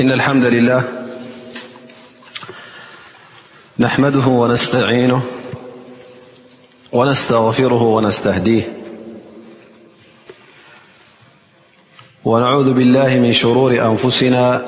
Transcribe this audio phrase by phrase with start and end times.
[0.00, 0.82] إن الحمد لله
[3.78, 5.22] نحمده ونستعينه
[6.92, 8.68] ونستغفره ونستهديه
[12.24, 14.64] ونعوذ بالله من شرور أنفسنا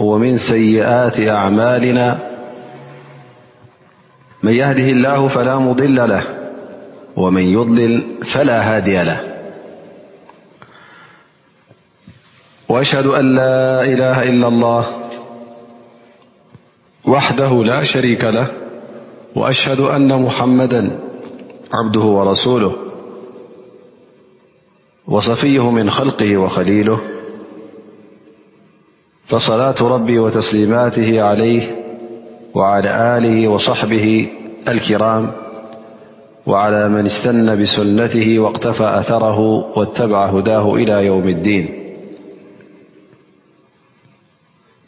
[0.00, 2.18] ومن سيئات أعمالنا
[4.42, 6.22] من يهده الله فلا مضل له
[7.16, 9.31] ومن يضلل فلا هادي له
[12.72, 14.84] وأشهد أن لا إله إلا الله
[17.06, 18.46] وحده لا شريك له
[19.36, 20.98] وأشهد أن محمدا
[21.74, 22.72] عبده ورسوله
[25.06, 27.00] وصفيه من خلقه وخليله
[29.26, 31.76] فصلاة ربي وتسليماته عليه
[32.54, 34.28] وعلى آله وصحبه
[34.68, 35.30] الكرام
[36.46, 39.38] وعلى من استن بسنته واقتفى أثره
[39.78, 41.81] واتبع هداه إلى يوم الدين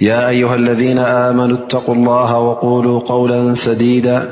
[0.00, 4.30] يا أيها الذين آمنوا اتقوا الله وقولوا قولا سديدا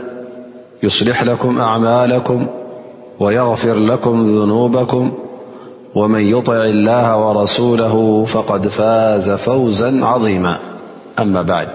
[0.83, 2.47] يصلح لكم أعمالكم
[3.21, 5.13] ويغفر لكم ذنوبكم
[5.95, 10.59] ومن يطع الله ورسوله فقد فاز فوزا عظيما
[11.19, 11.69] أما بعد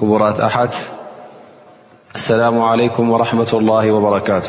[0.00, 0.76] برأكبرات أحت
[2.14, 4.48] السلام عليكم ورحمة الله وبركاته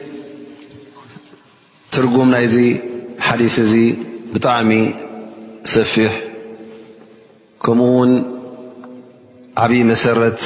[1.95, 2.55] ትርጉም ናይዚ
[3.27, 3.73] ሓዲስ እዚ
[4.33, 4.71] ብጣዕሚ
[5.71, 6.11] ሰፊሕ
[7.63, 8.11] ከምኡ ውን
[9.63, 10.39] ዓብይ መሰረት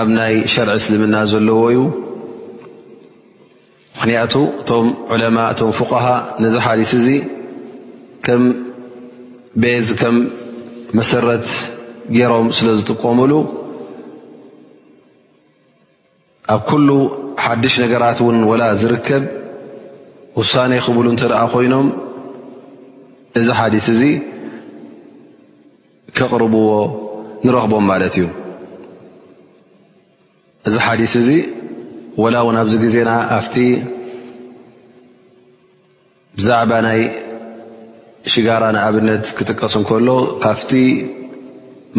[0.00, 1.78] ኣብ ናይ ሸርዕ እስልምና ዘለዎ እዩ
[3.96, 4.86] ምክንያቱ እቶም
[5.16, 6.04] ዕለማ እቶም ፍقሃ
[6.46, 7.08] ነዚ ሓዲث እዚ
[8.28, 8.42] ከም
[9.64, 10.16] ቤዝ ከም
[11.00, 11.46] መሰረት
[12.18, 13.32] ገይሮም ስለዝጥቀሙሉ
[16.56, 16.62] ኣብ
[17.44, 19.22] ሓድሽ ነገራት እውን ወላ ዝርከብ
[20.40, 21.86] ውሳነ ክብሉ እንትርኣ ኮይኖም
[23.40, 24.02] እዚ ሓዲስ እዚ
[26.18, 26.66] ከቕርብዎ
[27.46, 28.26] ንረኽቦም ማለት እዩ
[30.68, 31.30] እዚ ሓዲስ እዚ
[32.22, 33.56] ወላ እውን ኣብዚ ግዜና ኣፍቲ
[36.38, 37.00] ብዛዕባ ናይ
[38.32, 40.08] ሽጋራ ንኣብነት ክጥቀሱን ከሎ
[40.44, 40.70] ካፍቲ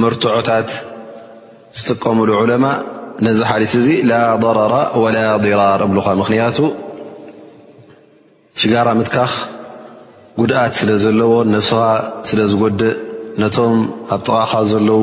[0.02, 0.70] መርትዖታት
[1.80, 2.66] ዝጥቀሙሉ ዑለማ
[3.26, 4.14] ነዚ ሓዲስ እዚ ላ
[4.44, 6.58] ضረራ ወላ ضራር እብልኻ ምክንያቱ
[8.62, 9.34] ሽጋራ ምትካኽ
[10.40, 11.80] ጉድኣት ስለ ዘለዎ ነፍስኻ
[12.30, 12.92] ስለ ዝጎድእ
[13.42, 13.76] ነቶም
[14.16, 15.02] ኣብ ጥቓኻ ዘለው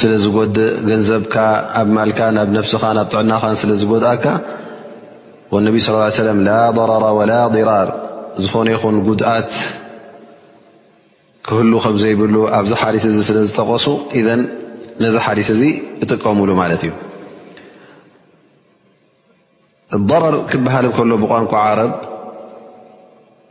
[0.00, 1.34] ስለዝጎድእ ገንዘብካ
[1.80, 4.26] ኣብ ማልካ ናብ ነፍስኻ ናብ ጥዕናኻ ስለዝጎድእካ
[5.54, 7.32] ወነቢይ ሳላ ሰለም ላ ضረረ ወላ
[7.70, 7.90] ራር
[8.44, 9.52] ዝኾነ ይኹን ጉድኣት
[11.48, 13.86] ክህሉ ከምዘይብሉ ኣብዚ ሓዲት እዚ ስለ ዝጠቐሱ
[15.02, 15.62] ነዚ ሓዲስ እዚ
[16.04, 16.92] እጥቀምሉ ማለት እዩ
[19.96, 21.92] እضረር ክበሃል ከሎ ብቋንቋ ዓረብ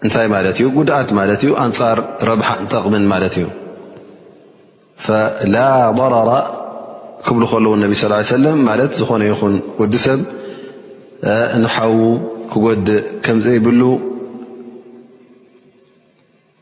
[0.05, 1.99] እንታይ ማለት እዩ ጉድኣት ማለት እዩ ኣንፃር
[2.29, 3.45] ረብሓ ንጠቕምን ማለት እዩ
[5.55, 5.65] ላ
[5.99, 6.31] ضረራ
[7.25, 10.19] ክብሉ ከለዎ ነቢ ስ ሰለም ማለት ዝኾነ ይኹን ወዲ ሰብ
[11.63, 11.97] ንሓዉ
[12.53, 13.81] ክጎዲእ ከምዘይብሉ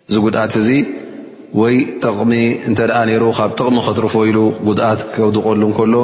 [0.10, 0.70] እዚ ጉድኣት እዚ
[1.60, 2.34] ወይ ጥቕሚ
[2.68, 4.38] እንተ ኣ ነይሩ ካብ ጥቕሚ ክትርፈይሉ
[4.68, 5.96] ጉድኣት ከውድቆሉ እንከሎ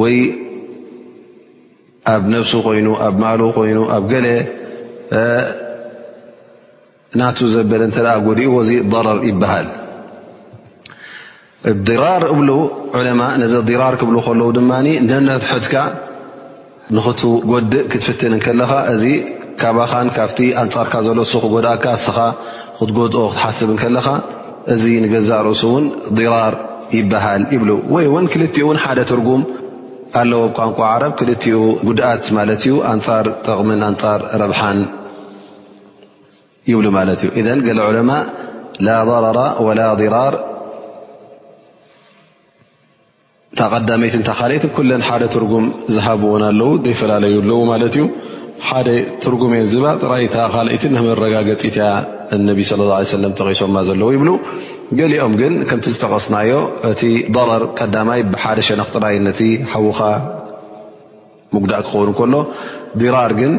[0.00, 0.14] ወይ
[2.12, 4.26] ኣብ ነብሱ ኮይኑ ኣብ ማሉ ኮይኑ ኣብ ገለ
[7.20, 9.68] ናቱ ዘበለ እተኣ ጉዲኡ ዎዚ ضረር ይበሃል
[12.02, 12.50] ራር እብሉ
[12.98, 13.52] ዕለማ ነዚ
[13.82, 14.70] ራር ክብል ከለዉ ድማ
[15.10, 15.74] ነነትሕትካ
[16.96, 19.04] ንክትጎድእ ክትፍትን ከለኻ እዚ
[19.60, 22.16] ካባኻን ካብቲ ኣንፃርካ ዘሎ ስክ ጎድእካ ኣስኻ
[22.78, 24.06] ክትጎድኦ ክትሓስብ ከለኻ
[24.74, 25.84] እዚ ንገዛእ ርእሱ ውን
[26.18, 26.54] ضራር
[26.96, 29.42] ይበሃል ይብሉ ወይ ው ክልኡ ሓደ ትርጉም
[30.20, 31.44] ኣለዎ ብቋንቋ ዓረብ ክልኡ
[31.86, 34.78] ጉድኣት ማለት እዩ ኣንፃር ጠቕምን ኣንፃር ረብሓን
[36.70, 38.10] ይብሉ ማለት እዩ ገለ ዑለማ
[38.86, 39.38] ላ ضረራ
[39.80, 39.84] ላ
[40.16, 40.34] ራር
[43.60, 45.64] ተቀዳመይት እታይ ካልአት ኩለን ሓደ ትርጉም
[45.94, 48.04] ዝሃብዎን ኣለው ዘይፈላለዩ ኣለዎ ማለት እዩ
[48.68, 48.88] ሓደ
[49.22, 51.76] ትርጉሜን ዝባ ጥራይታ ካይቲ ንመረጋገፂት
[52.36, 54.30] እነቢ ስለ ላه ለ ሰለም ተቂሶማ ዘለዉ ይብሉ
[54.98, 56.52] ገሊኦም ግን ከምቲ ዝተቐስናዮ
[56.90, 57.00] እቲ
[57.36, 59.40] ደረር ቀዳማይ ብሓደ ሸነኽ ጥራይ ነቲ
[59.72, 60.00] ሓዉኻ
[61.54, 62.34] ምጉዳእ ክኸውን ከሎ
[63.00, 63.52] ዲራር ግን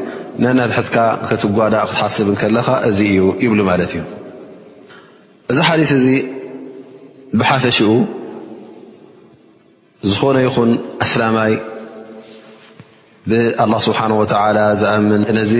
[0.43, 0.97] ነናትሕትካ
[1.29, 4.03] ክትጓዳእ ክትሓስብ ከለካ እዚ እዩ ይብሉ ማለት እዩ
[5.51, 6.07] እዚ ሓዲስ እዚ
[7.39, 7.89] ብሓፈሽኡ
[10.11, 10.69] ዝኾነ ይኹን
[11.05, 11.51] ኣስላማይ
[13.29, 15.53] ኣላه ስብሓን ወተዓላ ዝኣምን ነዚ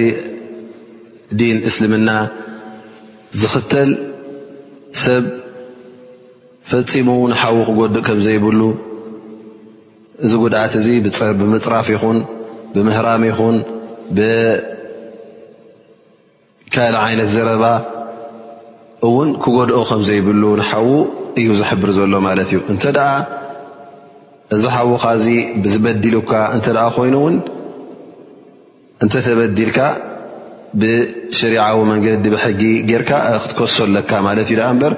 [1.40, 2.10] ዲን እስልምና
[3.40, 3.90] ዝኽተል
[5.06, 5.26] ሰብ
[6.72, 8.62] ፈፂሙ ንሓዉ ክጎድእ ከም ዘይብሉ
[10.26, 10.88] እዚ ጉድኣት እዚ
[11.40, 12.18] ብምፅራፍ ይኹን
[12.74, 13.58] ብምህራሚ ይኹን
[14.18, 17.64] ብካል ዓይነት ዘረባ
[19.08, 20.88] እውን ክጎድኦ ከም ዘይብሉ ንሓዉ
[21.40, 22.62] እዩ ዝሕብር ዘሎ ማለት እዩእ
[24.56, 25.34] እዚ ሓውኻ ዙ
[25.66, 27.36] ብዝበድሉካ እንተ ደኣ ኮይኑ እውን
[29.04, 29.80] እንተተበዲልካ
[30.82, 33.12] ብሽሪዓዊ መንገዲ ብሕጊ ጌርካ
[33.44, 34.94] ክትከሶለካ ማለት እዩ ዳኣ እምበር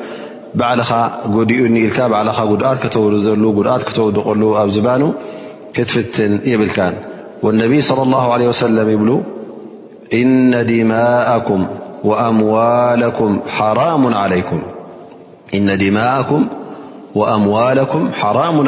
[0.59, 0.91] ባዕልኻ
[1.35, 5.03] ጎዲኡ ኒኢልካ ባዕልኻ ጉድኣት ከተወዘሉ ጉድኣት ክተወድቀሉ ኣብ ዝባኑ
[5.75, 6.95] ክትፍትን ይብልካን
[7.45, 9.09] ወነቢይ صለ اላه ለ ወሰለም ይብሉ
[10.21, 11.61] እነ ድማءኩም
[12.09, 14.15] ወኣምዋላኩም ሓራሙን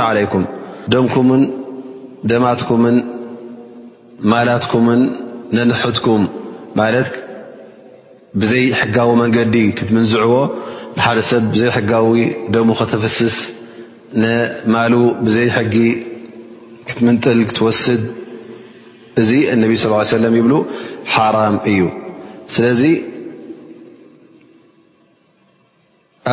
[0.06, 0.36] ዓለይኩም
[0.94, 1.44] ደምኩምን
[2.30, 2.98] ደማትኩምን
[4.32, 5.02] ማላትኩምን
[5.58, 6.24] ነንሕትኩም
[6.80, 7.10] ማለት
[8.42, 10.34] ብዘይ ሕጋዊ መንገዲ ክትምንዝዕዎ
[10.98, 12.22] ንሓደ ሰብ ብዘይ ሕጋዊ
[12.56, 13.36] ደሙ ክተፈስስ
[14.22, 14.94] ንማሉ
[15.26, 15.76] ብዘይ ሕጊ
[16.90, 18.04] ክትምንጥል ክትወስድ
[19.22, 19.86] እዚ እነቢ ስ
[20.16, 20.54] ሰለም ይብሉ
[21.14, 21.82] ሓራም እዩ
[22.56, 22.82] ስለዚ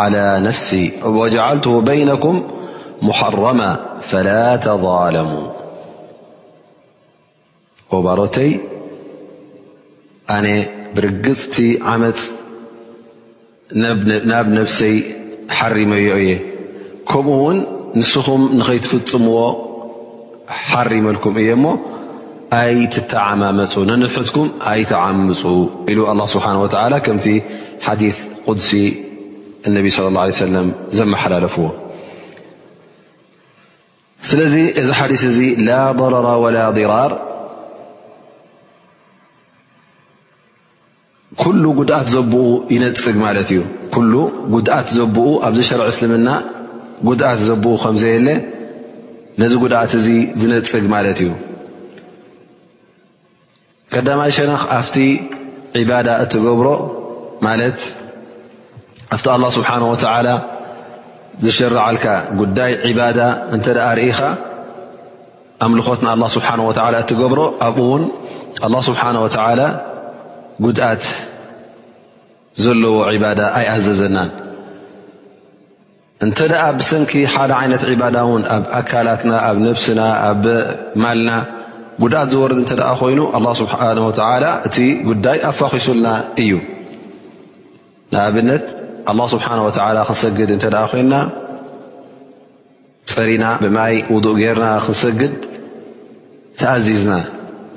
[0.00, 0.84] على نفسي
[1.18, 2.34] وجعلته بينكم
[3.08, 3.60] محرم
[4.10, 5.44] فلا تظالمو
[10.36, 10.48] ኣነ
[10.94, 11.54] ብርግፅቲ
[11.92, 12.20] ዓመፅ
[14.30, 14.96] ናብ ነብሰይ
[15.58, 16.30] ሓርመዮ እየ
[17.10, 17.58] ከምኡ ውን
[18.00, 19.38] ንስኹም ንከይትፍፅምዎ
[20.70, 21.66] ሓሪመልኩም እየ እሞ
[22.60, 25.42] ኣይተዓማመፁ ንንሕትኩም ኣይተዓምፁ
[25.92, 27.26] ኢሉ له ስብሓه ከምቲ
[27.88, 28.02] ሓዲ
[28.46, 28.70] ቅሲ
[29.68, 30.64] እነቢ صለى اه ه ለ
[31.00, 31.64] ዘመሓላለፍዎ
[34.30, 36.60] ስለዚ እዚ ሓዲስ እዚ ላ ضረረ ላ
[36.94, 37.12] ራር
[41.40, 42.38] ኩሉ ጉድኣት ዘብኡ
[42.74, 43.60] ይነፅግ ማለት እዩ
[43.94, 44.12] ኩሉ
[44.54, 46.28] ጉድኣት ዘብኡ ኣብዚ ሸርዕ እስልምና
[47.08, 48.28] ጉድኣት ዘብኡ ከምዘየለ
[49.40, 50.06] ነዚ ጉድኣት እዚ
[50.40, 51.30] ዝነፅግ ማለት እዩ
[53.92, 54.96] ቀዳማ ይሸነኽ ኣፍቲ
[55.80, 56.68] ዒባዳ እትገብሮ
[57.46, 57.78] ማለት
[59.14, 60.28] ኣብቲ ኣላه ስብሓን ወተዓላ
[61.44, 62.06] ዝሸርዓልካ
[62.40, 63.18] ጉዳይ ዒባዳ
[63.54, 64.20] እንተ ደኣ ርኢኻ
[65.64, 68.04] ኣምልኾት ንኣላ ስብሓን ወላ እትገብሮ ኣብኡ ውን
[68.66, 69.60] ኣላ ስብሓነ ወዓላ
[70.64, 71.04] ጉድኣት
[72.62, 74.30] ዘለዎ ዒባዳ ኣይኣዘዘናን
[76.24, 80.42] እንተ ደኣ ብሰንኪ ሓደ ዓይነት ዕባዳ እውን ኣብ ኣካላትና ኣብ ነፍስና ኣብ
[81.02, 81.30] ማልና
[82.02, 83.98] ጉድኣት ዝወርድ እንተ ኣ ኮይኑ ኣላه ስብሓን
[84.32, 84.76] ዓላ እቲ
[85.08, 86.08] ጉዳይ ኣፋኺሱልና
[86.44, 86.52] እዩ
[88.12, 88.64] ንኣብነት
[89.10, 91.14] ኣላه ስብሓን ወዓላ ክንሰግድ እንተ ኣ ኮይንና
[93.12, 95.32] ፀሪና ብማይ ውዱእ ጌርና ክንሰግድ
[96.60, 97.14] ተኣዚዝና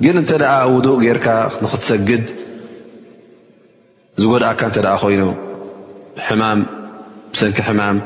[0.04, 1.26] ግን እንተ ደኣ ውዱእ ጌይርካ
[1.64, 2.24] ንኽትሰግድ
[4.22, 5.22] ዝጎድኣካ እንተ ኣ ኮይኑ
[6.26, 6.60] ሕማም
[7.32, 7.96] ብሰንኪ ሕማም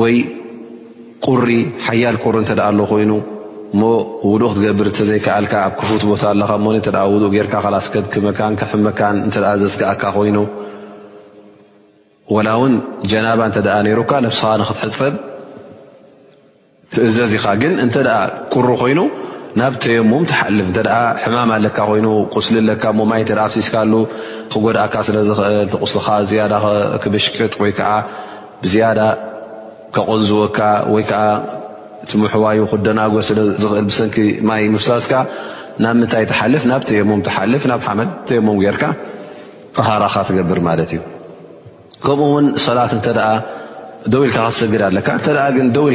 [0.00, 0.14] ወይ
[1.24, 1.48] ቁሪ
[1.86, 3.12] ሓያል ቁሪ እንተኣ ኣሎ ኮይኑ
[3.74, 3.82] እሞ
[4.30, 9.34] ውድኡ ክትገብር እተዘይከኣልካ ኣብ ክፉት ቦታ ኣለካ ሞ ተ ውድኡ ጌርካ ከላስከ ክመካን ሕመካን እተ
[9.62, 10.36] ዘስግኣካ ኮይኑ
[12.36, 12.74] ወላ እውን
[13.12, 15.14] ጀናባ እንተ ነይሩካ ነብስኻ ንክትሕፀብ
[16.94, 18.20] ትእዘዚ ኻ ግን እንተ ኣ
[18.54, 18.98] ቁሪ ኮይኑ
[19.58, 20.78] ናብ ተየሙም ትሓልፍ እንተ
[21.22, 23.92] ሕማም ኣለካ ኮይኑ ቁስሊ ኣለካ ሞማይ እ ኣፍሲስካሉ
[24.52, 26.52] ክጎድኣካ ስለዝኽእል ተቁስልካ ዝያዳ
[27.02, 27.90] ክብሽቅጥ ወይከዓ
[28.62, 28.98] ብዝያዳ
[29.94, 30.58] ከቆንዝኡካ
[30.94, 31.22] ወይከዓ
[32.06, 34.16] እቲ ምሕዋይ ክደናጎ ስለዝኽእል ብሰንኪ
[34.48, 35.12] ማይ ንፍሳስካ
[35.84, 38.82] ናብ ምንታይ ትሓልፍ ናብ ተየሙም ትሓልፍ ናብ ሓመድ ተየሙም ገርካ
[39.82, 41.00] ኣሃራኻ ትገብር ማለት እዩ
[42.04, 43.06] ከምኡውን ሰላት እተ
[44.10, 45.92] ኢ ሰ ኢ ዘ ኮ ሰ ኣ ብ ዓ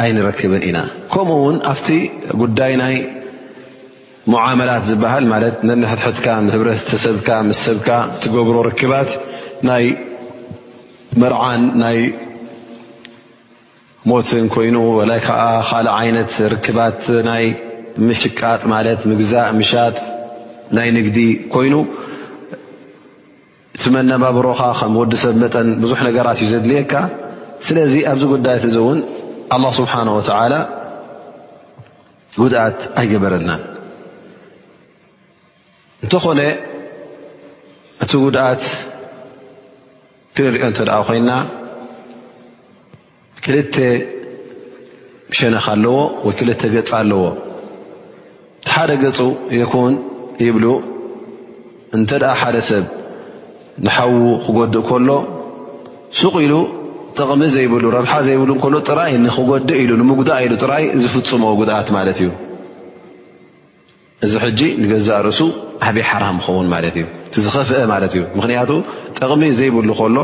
[0.04, 0.80] ኣይንረክብን ኢና
[1.14, 1.88] ከምኡ ውን ኣብቲ
[2.42, 2.96] ጉዳይ ናይ
[4.34, 5.36] ሙዓመላት ዝሃ ማ
[5.84, 7.30] ነሕሕካ ህረሰብካ
[7.66, 7.90] ሰብካ
[8.24, 9.10] ትገብሮ ክባት
[9.70, 9.86] ናይ
[11.22, 11.64] መርን
[14.10, 17.46] ሞትን ኮይኑ ወላይ ከዓ ካልእ ዓይነት ርክባት ናይ
[18.08, 19.96] ምሽቃጥ ማለት ምግዛእ ምሻጥ
[20.78, 21.18] ናይ ንግዲ
[21.54, 21.76] ኮይኑ
[23.76, 26.94] እቲ መነባበሮኻ ከም ወዲሰብ መጠን ብዙሕ ነገራት እዩ ዘድልየካ
[27.68, 29.00] ስለዚ ኣብዚ ጉዳይት እዚ እውን
[29.56, 30.54] ኣላه ስብሓን ወተዓላ
[32.42, 33.62] ጉድኣት ኣይገበረልናን
[36.04, 36.40] እንተኾነ
[38.04, 38.64] እቲ ጉድኣት
[40.38, 41.30] ክንሪኦ እንተ ደኣ ኮይና
[43.46, 43.76] ክልተ
[45.38, 45.96] ሸነኽ ኣለዎ
[46.26, 47.24] ወይ ክልተ ገፅ ኣለዎ
[48.66, 49.20] ቲሓደ ገፁ
[49.60, 49.94] ይኹን
[50.46, 50.66] ይብሉ
[51.98, 52.86] እንተ ደኣ ሓደ ሰብ
[53.86, 55.10] ንሓዉ ክጎዲእ ከሎ
[56.20, 56.54] ሱቕ ኢሉ
[57.18, 62.30] ጠቕሚ ዘይብሉ ረብሓ ዘይብሉ ከሎ ጥራይ ንክጎዲእ ኢሉ ንምጉዳእ ኢሉ ጥራይ ዝፍፅሞ ጉድኣት ማለት እዩ
[64.26, 65.40] እዚ ሕጂ ንገዛእ ርእሱ
[65.90, 68.70] ዓብይ ሓራም ኸውን ማለት እዩ ቲዝኸፍአ ማለት እዩ ምክንያቱ
[69.18, 70.18] ጥቕሚ ዘይብሉ ከሎ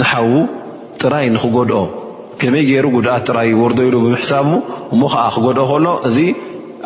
[0.00, 0.28] ንሓው
[1.02, 1.80] ጥራይ ንክጎድኦ
[2.40, 4.48] ከመይ ገይሩ ጉድኣት ጥራይ ወርደይሉ ብምሕሳብ
[4.94, 6.16] እሞ ከዓ ክጎድኦ ከሎ እዚ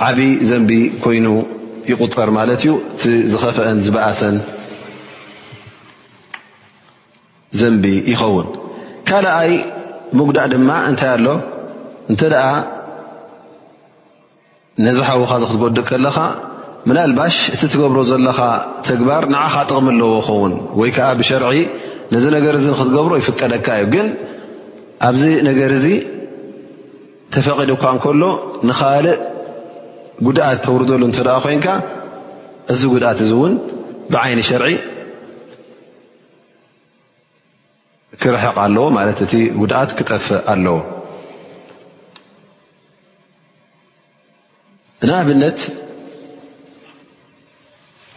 [0.08, 0.70] ዓብዪ ዘንቢ
[1.04, 1.26] ኮይኑ
[1.90, 3.02] ይቁጠር ማለት እዩ እቲ
[3.32, 4.36] ዝኸፍአን ዝበእሰን
[7.60, 8.46] ዘንቢ ይኸውን
[9.08, 9.52] ካልኣይ
[10.18, 11.26] ምጉዳእ ድማ እንታይ ኣሎ
[12.10, 12.46] እንተ ደኣ
[14.86, 16.16] ነዝ ሓውካ ዚ ክትጎድእ ከለኻ
[16.88, 18.38] ምላልባሽ እቲ ትገብሮ ዘለኻ
[18.88, 21.56] ተግባር ንዓኻ ጥቕሚ ኣለዎ ኸውን ወይ ከዓ ብሸርዒ
[22.14, 24.08] ነዚ ነገር እዚ ክትገብሮ ይፍቀደካ እዩ ግን
[25.08, 25.86] ኣብዚ ነገር እዚ
[27.34, 28.22] ተፈቒድካ ንከሎ
[28.68, 29.16] ንኻልእ
[30.26, 31.68] ጉድኣት ተውርደሉ እንተ ደኣ ኮይንካ
[32.74, 33.54] እዚ ጉድኣት እዚ እውን
[34.12, 34.70] ብዓይኒ ሸርዒ
[38.24, 40.76] ክርሕቕ ኣለዎ ማለት እቲ ጉድኣት ክጠፍእ ኣለዎ
[45.08, 45.58] ንኣብነት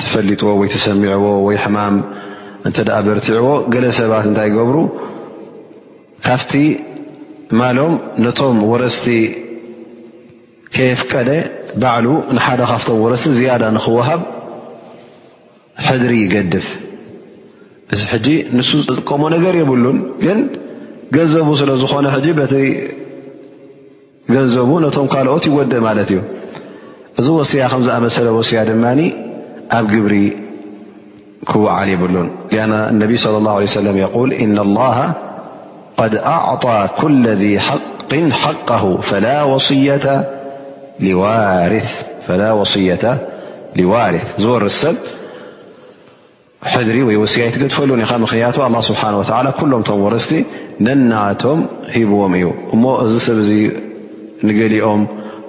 [0.00, 1.96] ትፈሊጥዎ ወይ ትሰሚዕዎ ወይ ሕማም
[2.68, 4.76] እንተ ኣ በርቲዕዎ ገለ ሰባት እንታይ ገብሩ
[6.26, 6.52] ካፍቲ
[7.60, 9.06] ማሎም ነቶም ወረስቲ
[10.74, 11.28] ከየፍቀደ
[11.82, 14.22] ባዕሉ ንሓደ ካብቶም ወረስቲ ዝያዳ ንኽወሃብ
[15.86, 16.66] ሕድሪ ይገድፍ
[17.94, 18.26] እዚ ሕጂ
[18.58, 20.38] ንሱ ዝጥቀሞ ነገር የብሉን ግን
[21.16, 22.06] ገንዘቡ ስለዝኾነ
[22.40, 22.54] በቲ
[24.34, 26.20] ገንዘቡ ነቶም ካልኦት ይጎደ ማለት እዩ
[27.20, 28.84] እዚ ወስያ ከም ዝኣመሰለ ወስያ ድማ
[29.72, 30.12] بر
[31.70, 35.12] علي لن لأن النبي صلى الله عليه وسلم يول إن الله
[35.98, 40.30] قد أعطى كل ذي حق حقه فلا وصية
[41.00, 42.02] لوارث
[44.38, 44.46] ز
[46.66, 50.44] اسب ذر وسين مخياهالله سبحانه وتعالى كلهم م ورستي
[50.80, 51.56] نناتم
[52.06, 52.34] بم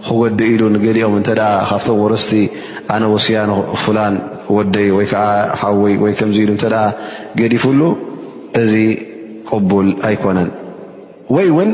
[0.06, 1.24] ክጎዲ ኢሉ ገዲኦም እ
[1.70, 2.32] ካብቶም ወረስቲ
[2.94, 3.38] ኣነ ወስያ
[3.84, 4.16] ፍላን
[4.56, 5.14] ወደይ ወይዓ
[5.62, 6.66] ሓይ ወ ከምዚ ኢሉ እተ
[7.40, 7.82] ገዲፍሉ
[8.62, 8.72] እዚ
[9.50, 10.50] ቅቡል ኣይኮነን
[11.36, 11.72] ወይ እውን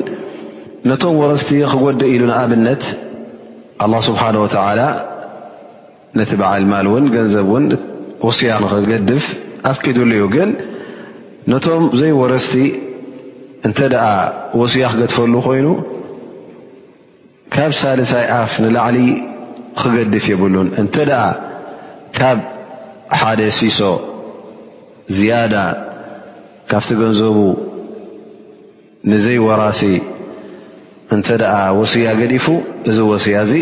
[0.89, 2.83] ነቶም ወረስቲ ክጎዲ ኢሉ ንኣብነት
[3.83, 4.41] ኣله ስብሓንه
[4.79, 4.83] ላ
[6.19, 7.65] ነቲ በዓል ማል እውን ገንዘብ እውን
[8.27, 9.25] ወስያ ክገድፍ
[9.71, 10.49] ኣፍኪዱሉ ዩ ግን
[11.51, 12.53] ነቶም ዘይወረስቲ
[13.67, 13.79] እንተ
[14.61, 15.67] ወስያ ክገድፈሉ ኮይኑ
[17.55, 18.97] ካብ ሳልሳይ ኣፍ ንላዕሊ
[19.79, 20.95] ክገድፍ يብሉን እተ
[22.17, 22.39] ካብ
[23.21, 23.79] ሓደ ሲሶ
[25.17, 25.53] ዝيد
[26.71, 27.37] ካብቲ ገንዘቡ
[29.11, 29.81] نዘይ ወራሲ
[31.15, 31.17] እ
[31.79, 32.45] وصያ ገዲፉ
[32.89, 33.53] እዚ ወصያ ዚ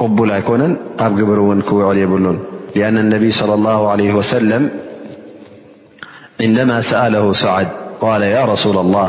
[0.00, 0.62] قبል ኣይኮነ
[1.04, 2.38] ኣብ ግብር ን ክውዕል يብሉን
[2.76, 4.50] لأن الني صلى الله عليه وسل
[6.50, 7.68] ندم سأله ሰعድ
[8.54, 9.08] رسول الله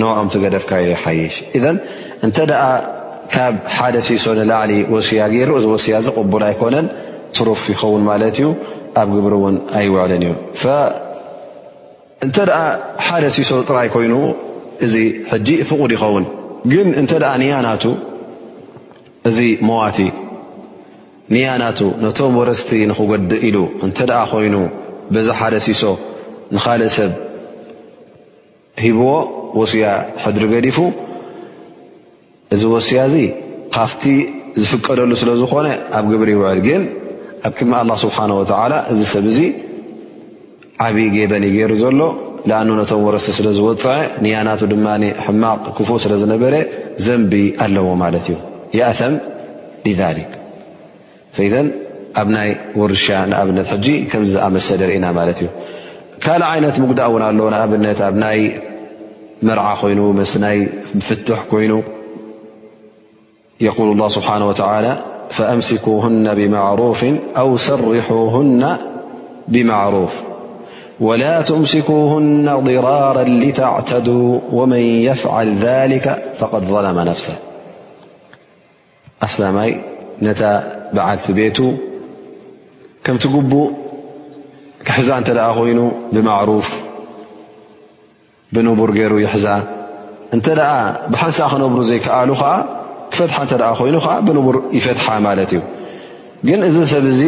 [0.00, 0.72] ንኦምገደፍካ
[1.20, 1.36] ይሽ
[2.26, 2.38] እንተ
[3.32, 6.86] ካብ ሓደ ሲሶ ንላዕሊ ወሲያ ገይሩ እዚ ወስያ ዝቕቡል ኣይኮነን
[7.36, 8.46] ትሩፍ ይኸውን ማለት እዩ
[9.00, 10.32] ኣብ ግብሪ እውን ኣይውዕለን እዩ
[12.26, 12.38] እተ
[13.06, 14.14] ሓደ ሲሶ ጥራይ ኮይኑ
[14.86, 14.94] እዚ
[15.48, 16.24] ጂ ፍቑድ ይኸውን
[16.72, 17.84] ግን እተ ንያናቱ
[19.30, 19.38] እዚ
[19.70, 19.98] ሞዋቲ
[21.34, 23.98] ንያናቱ ነቶም ወረስቲ ንክጎድእ ኢሉ እተ
[24.32, 24.54] ኮይኑ
[25.16, 25.82] ብዛ ሓደ ሲሶ
[26.56, 27.12] ንካልእ ሰብ
[28.86, 29.06] ሂብዎ
[29.60, 29.84] ወስያ
[30.24, 30.78] ሕድሪ ገዲፉ
[32.54, 33.16] እዚ ወስያ እዚ
[33.76, 34.02] ካፍቲ
[34.62, 36.82] ዝፍቀደሉ ስለዝኾነ ኣብ ግብሪ ይውዕል ግን
[37.46, 38.16] ኣብ ክድሚ ه ስብሓ
[38.72, 39.40] ላ እዚ ሰብ እዚ
[40.86, 42.00] ዓብይ ጌበን ይገይሩ ዘሎ
[42.58, 44.86] ኣኑ ነቶም ወረሲ ስለ ዝወፅዐ ንያናቱ ድማ
[45.26, 46.54] ሕማቕ ክፉእ ስለ ዝነበረ
[47.06, 47.32] ዘንቢ
[47.64, 48.36] ኣለዎ ማለት እዩ
[49.08, 49.14] እም
[50.00, 50.30] ذሊክ
[51.46, 51.50] ኢ
[52.20, 55.48] ኣብ ናይ ወርሻ ንኣብነት ሕጂ ከምዝኣመሰለ ርኢና ማለት እዩ
[56.24, 58.08] ካልእ ዓይነት ምጉዳእ እውን ኣለ ኣብነትኣ
[59.44, 60.68] رع خين مسن
[61.00, 61.82] فتح كين
[63.60, 64.98] يقول الله سبحانه وتعالى
[65.30, 67.04] فأمسكوهن بمعروف
[67.36, 68.76] أو سرحوهن
[69.48, 70.14] بمعروف
[71.00, 77.36] ولا تمسكوهن ضرارا لتعتدوا ومن يفعل ذلك فقد ظلم نفسه
[79.22, 79.80] أسلمي
[80.22, 81.58] نت بعدت بيت
[83.04, 83.70] كم تبو
[84.84, 86.87] كحزانتل ين بمعروف
[88.54, 89.46] ብንቡር ገይሩ ይሕዛ
[90.34, 90.72] እንተ ደኣ
[91.12, 92.52] ብሓንሳ ክነብሩ ዘይከኣሉ ከዓ
[93.12, 95.60] ክፈትሓ እንተ ኮይኑ ከዓ ብንቡር ይፈትሓ ማለት እዩ
[96.48, 97.20] ግን እዚ ሰብ እዚ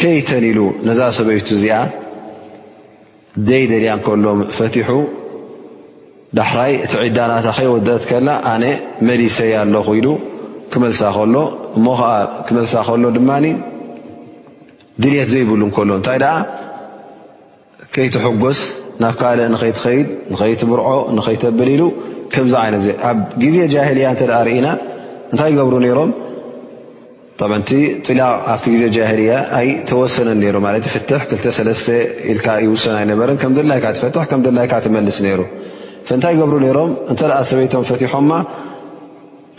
[0.00, 1.76] ከይተን ኢሉ ነዛ ሰበይቱ እዚኣ
[3.48, 4.90] ደይ ደልያ እከሎም ፈቲሑ
[6.38, 8.64] ዳሕራይ እቲ ዒዳናታ ከይወድእት ከላ ኣነ
[9.08, 10.08] መሊሰይ ኣለኹ ኢሉ
[10.72, 11.36] ክመልሳ ከሎ
[11.78, 12.10] እሞ ከዓ
[12.46, 13.44] ክመልሳ ከሎ ድማኒ
[15.02, 16.18] ድልት ዘይብሉ እከሎ እንታይ
[17.98, 18.58] ከይትሕጎስ
[19.02, 21.82] ናብ ካልእ ንከይትኸይድ ንከይትምርዖ ንከይተበሊሉ
[22.32, 24.66] ከምዚ ይነት ኣብ ግዜ ጃሂልያ እተ ርኢና
[25.32, 26.10] እንታይ ገብሩ ሮም
[27.70, 31.44] ቲ ፅላቅ ኣብቲ ግዜ ጃልያ ኣይተወሰነን ሩ ማ ፍት ክተ
[32.30, 34.16] ኢል ይውሰን ኣይነበረን ከም ዘላይ ትፈት
[34.58, 35.42] ላይ ትመልስ ይሩ
[36.18, 38.12] ንታይ ገብሩ ሮም እተኣ ሰበይቶም ፈትሖ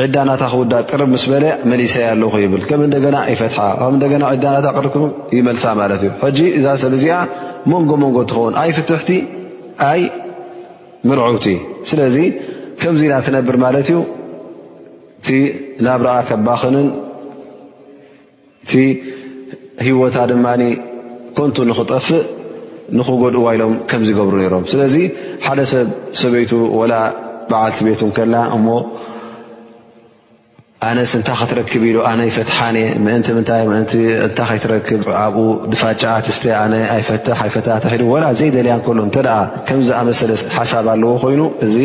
[0.04, 4.96] ዕዳናታ ክውዳ ቅርብ ምስ በለ መሊሰይ ኣለኹ ይብል ከም እንደገና ይፈትሓ ከእደገና ዕዳናታ ቅርኩ
[5.38, 7.16] ይመልሳ ማለት እዩ ሕጂ እዛ ሰብ እዚኣ
[7.72, 9.10] መንጎ መንጎ እትኸውን ኣይ ፍትሕቲ
[9.92, 10.02] ኣይ
[11.10, 11.48] ምርዑብቲ
[11.90, 12.18] ስለዚ
[12.84, 13.98] ከምዚ ና ትነብር ማለት እዩ
[15.20, 15.30] እቲ
[15.88, 16.88] ናብ ረኣ ከባክንን
[18.72, 18.86] ቲ
[19.88, 20.48] ሂወታ ድማ
[21.40, 22.24] ኮንቱ ንክጠፍእ
[23.00, 24.96] ንክጎድኡ ዋይሎም ከምዝገብሩ ነይሮም ስለዚ
[25.46, 25.88] ሓደ ሰብ
[26.22, 26.94] ሰበይቱ ወላ
[27.52, 28.68] በዓልቲ ቤቱ ከላ እሞ
[30.88, 33.64] ኣነስ እንታ ክትረክብ ኢሉ ኣነ ይፈትሓንየ ምእንቲ ምታይ
[34.28, 36.44] እታ ከይትረክብ ኣብኡ ድፋጫትስተ
[37.08, 37.16] ፈ
[37.46, 39.18] ኣይፈታ ኢ ወላ ዘይደልያ እሎ እተ
[39.68, 41.76] ከምዝኣመሰለ ሓሳብ ኣለዎ ኮይኑ እዚ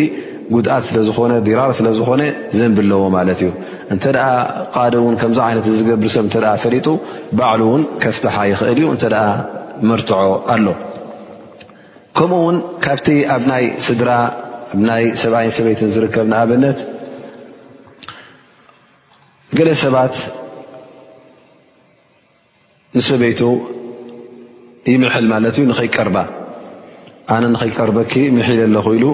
[0.54, 2.22] ጉኣት ስለዝኾነ ራር ስለዝኾነ
[2.59, 3.50] ዘንብለዎ ማለት እዩ
[3.96, 4.30] እንተ ኣ
[4.76, 6.87] ቃዲ እውን ከምዚ ዓይነት ዝገብር ሰብ እ ፈሊጡ
[7.40, 9.04] ባዕሉ ውን ከፍትሓ ይኽእል እዩ እንተ
[9.90, 10.18] መርትዖ
[10.57, 10.66] ኣሎ
[12.18, 14.11] ከምኡውን ካብቲ ኣብ ናይ ስድራ
[14.76, 16.78] ኣናይ ሰብኣይን ሰበይትን ዝርከብ ንኣብነት
[19.59, 20.14] ገለ ሰባት
[22.97, 23.40] ንሰበይቱ
[24.93, 25.25] يምحል
[25.59, 26.17] እዩ ከይቀር ነ ከቀርበ
[27.31, 29.07] حل ኣ ኢሉ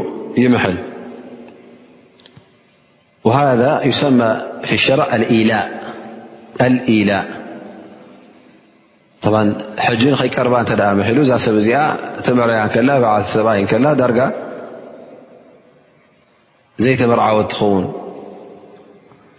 [0.42, 0.76] ይምል
[3.26, 4.09] وهذا يሰى
[4.68, 5.57] في ሸر لل
[10.20, 10.46] ከይቀር
[11.16, 11.79] ሉ ዛ ሰብ ዚኣ
[12.37, 12.40] ም
[13.35, 13.46] ሰብ
[14.03, 14.16] ዳጋ
[16.85, 17.85] ዘيምር ወት ትኸውን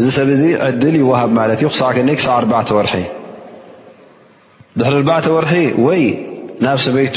[0.00, 2.94] እዚ ሰብ እዚ ዕድል ይወሃብ ማለት እዩ ክሳዕ ከ ክሳዕ 4 ወርሒ
[4.80, 5.54] ድሕሪ 4ር ወርሒ
[5.86, 6.02] ወይ
[6.66, 7.16] ናብ ሰበይቱ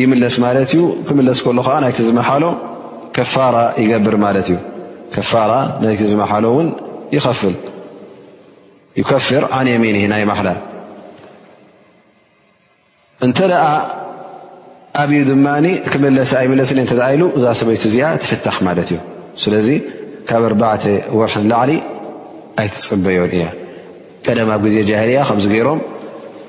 [0.00, 2.44] ይምለስ ማለት እዩ ክምለስ ከሉ ከዓ ናይቲ ዝመሓሎ
[3.16, 4.56] ከፋራ ይገብር ማለት እዩ
[5.14, 5.52] ከፋራ
[5.84, 6.68] ናይቲ ዝመሓሎ እውን
[7.16, 7.54] ይኸፍል
[9.00, 10.48] ይከፍር عን የሚን ናይ ማሓላ
[13.26, 13.64] እንተ ደኣ
[15.00, 16.70] ኣብዩ ድማኒ ክምለሰ ኣይምለስ
[17.14, 18.98] ኢሉ እዛ ሰበይቱ እዚኣ ትፍታሕ ማለት እዩ
[19.42, 19.52] ስለ
[20.30, 20.84] ካብ ኣርባዕተ
[21.18, 21.70] ወርሕን ላዕሊ
[22.62, 23.46] ኣይትፅበዮን እያ
[24.26, 25.80] ቀደማብ ግዜ ጃሂልያ ከምዚ ገይሮም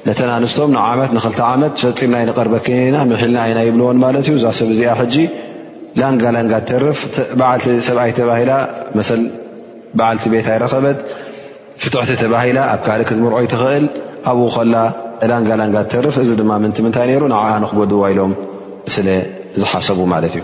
[0.07, 4.93] ነተን ኣንስቶም ንዓመት ንክልተ ዓመት ፈፂምና ይንቐርበክና ምሕልና እና ይብልዎን ማለት እዩ እዛ ሰብ እዚኣ
[5.01, 5.15] ሕጂ
[6.01, 6.99] ላንጋላንጋ ተርፍ
[7.39, 8.51] በዓልቲ ሰብኣይ ተባሂላ
[8.99, 9.23] መሰል
[9.99, 10.99] በዓልቲ ቤታ ይረኸበት
[11.83, 13.85] ፍትሕቲ ተባሂላ ኣብ ካል ክትምርዖ ትኽእል
[14.31, 14.75] ኣብኡ ኮላ
[15.31, 18.33] ላንጋላንጋ ተርፍ እዚ ድማ ምን ምንታይ ነይሩ ንዓኣ ንክጎድዋ ኢሎም
[18.95, 19.07] ስለ
[19.61, 20.43] ዝሓሰቡ ማለት እዩ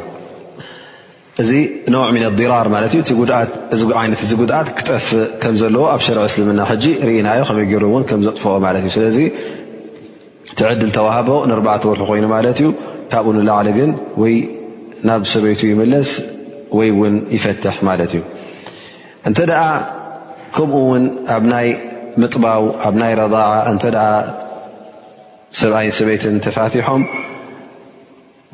[1.42, 1.52] እዚ
[1.94, 2.24] ነውዕ ምን
[2.54, 2.92] ኣራር ማለት
[3.76, 5.08] እዩእይነት እዚ ጉድኣት ክጠፍ
[5.42, 9.18] ከም ዘለዎ ኣብ ሸርዕ እስልምና ሕጂ ርእናዮ ከመይ ገሩ እውን ከም ዘጥፍኦ ማለት እዩ ስለዚ
[10.60, 12.70] ትዕድል ተዋህቦ ንርባእ ተወርሒ ኮይኑ ማለት እዩ
[13.12, 13.92] ካብኡ ንላዕሊ ግን
[15.10, 16.10] ናብ ሰበይቱ ይመለስ
[16.80, 18.24] ወይውን ይፈትሕ ማለት እዩ
[19.30, 19.62] እንተ ደኣ
[20.58, 21.04] ከምኡ ውን
[21.38, 21.68] ኣብ ናይ
[22.22, 23.84] ምጥባው ኣብናይ ረضዓ እንተ
[25.60, 27.04] ሰብኣይን ሰበይትን ተፋትሖም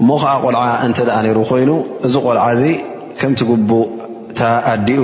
[0.01, 1.71] እሞ ከዓ ቆልዓ እንተ ደኣ ነይሩ ኮይኑ
[2.07, 2.63] እዚ ቆልዓ እዚ
[3.19, 3.83] ከምቲ ግቡእ
[4.31, 4.41] እታ
[4.73, 5.03] ኣዲኡ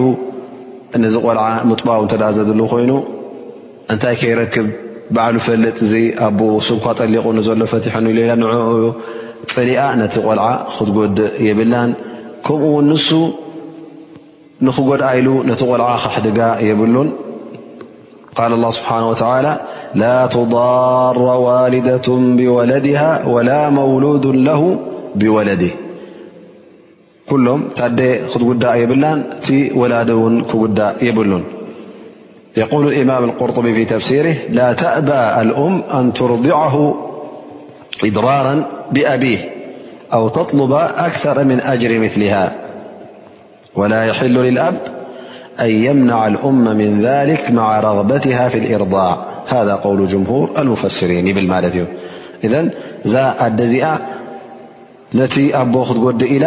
[1.04, 2.92] ነዚ ቆልዓ ሙጥባው እንተኣ ዘድሉ ኮይኑ
[3.94, 4.68] እንታይ ከይረክብ
[5.16, 5.94] በዕሉ ፈልጥ እዚ
[6.28, 8.52] ኣቦ ስኳ ጠሊቁ ንዘሎ ፈትሐኒላ ንኡ
[9.54, 11.92] ፅሊኣ ነቲ ቆልዓ ክትጎድእ የብላን
[12.48, 13.10] ከምኡውን ንሱ
[14.68, 17.08] ንክጎድኣ ኢሉ ነቲ ቆልዓ ካሕድጋ የብሉን
[18.36, 19.60] قال الله سبحانه وتعالى
[19.96, 24.80] لا تضار والدة بولدها ولا مولود له
[25.16, 25.68] بولده
[27.30, 27.82] كلهم ت
[28.32, 29.24] خقا يبلا
[29.76, 31.44] ولادنا يبلن
[32.58, 36.98] يقول الإمام القرطبي في تفسيره لا تأبى الأم أن ترضعه
[38.06, 39.50] إدرارا بأبيه
[40.14, 42.56] أو تطلب أكثر من أجر مثلها
[43.76, 44.80] ولا يحل للأب
[45.64, 46.00] ኣን
[46.82, 47.10] ምና
[47.58, 48.26] ማ ረበት
[48.84, 49.84] ርضዕ
[50.30, 51.86] ው ር ፈስሪን ይብ ማለት እዩ
[53.08, 53.88] እዛ ኣደ እዚኣ
[55.20, 56.46] ነቲ ኣቦ ክትጎዲ ኢላ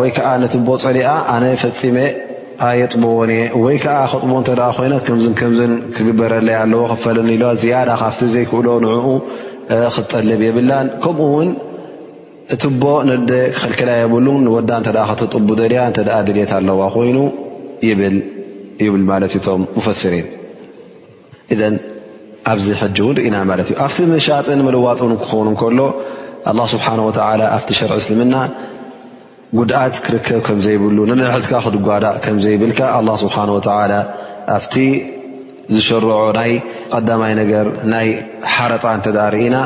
[0.00, 1.96] ወይዓ ነቲ ቦ ፀሊኣ ኣነ ፈፂሜ
[2.66, 4.34] ኣየጥበዎንእ ወይከዓ ክጥቦ
[4.78, 4.90] ኮይ
[5.96, 8.96] ክግበረለይ ኣለዎ ክፈለኒ ኢዋ ያዳ ካብቲ ዘይክእሎ ንኡ
[9.94, 11.50] ክትጠልብ የብላን ከምኡ ውን
[12.54, 14.70] እት ቦ ነ ልከላ የብሉ ንወዳ
[15.20, 15.82] ክጥቡ ያ
[16.28, 17.12] ድልት ኣለዋይ
[18.00, 21.74] ብማ እ ፈሪን
[22.50, 25.80] ኣብዚ ሕ ውን ርኢና ለት እዩ ኣብቲ መሻጥ መለዋጥን ክኸን ከሎ
[26.74, 26.86] ስብሓ
[27.56, 28.36] ኣብቲ ሸር እስልምና
[29.58, 32.80] ጉድኣት ክርከብ ከምዘይብሉ ንሕካ ክጓዳእ ከዘይብልካ
[33.22, 33.36] ስብሓ
[34.56, 34.74] ኣብቲ
[35.74, 36.52] ዝሸርዖ ናይ
[36.96, 38.08] ቀዳማይ ነገር ናይ
[38.54, 39.56] ሓረጣ ተ ርኢና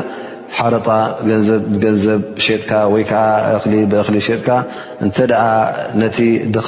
[0.57, 0.87] ሓረጣ
[1.29, 3.11] ገገንዘብ ሸጥካ ወይዓ
[3.93, 4.49] ብእሊ ሸጥካ
[5.05, 5.17] እንተ
[6.01, 6.17] ነቲ
[6.57, 6.67] ድኻ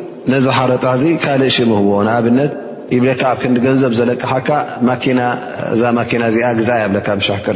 [0.31, 2.51] ነዚ ሓረጣ እዚ ካልእ ሽ ምህቦ ንኣብነት
[2.95, 4.49] ይብለካ ኣብ ክንዲገንዘብ ዘለቅሓካ
[4.87, 5.19] ማና
[5.73, 6.59] እዛ ማኪና እዚኣ ግ
[6.91, 7.55] ብለካ ብሕቅር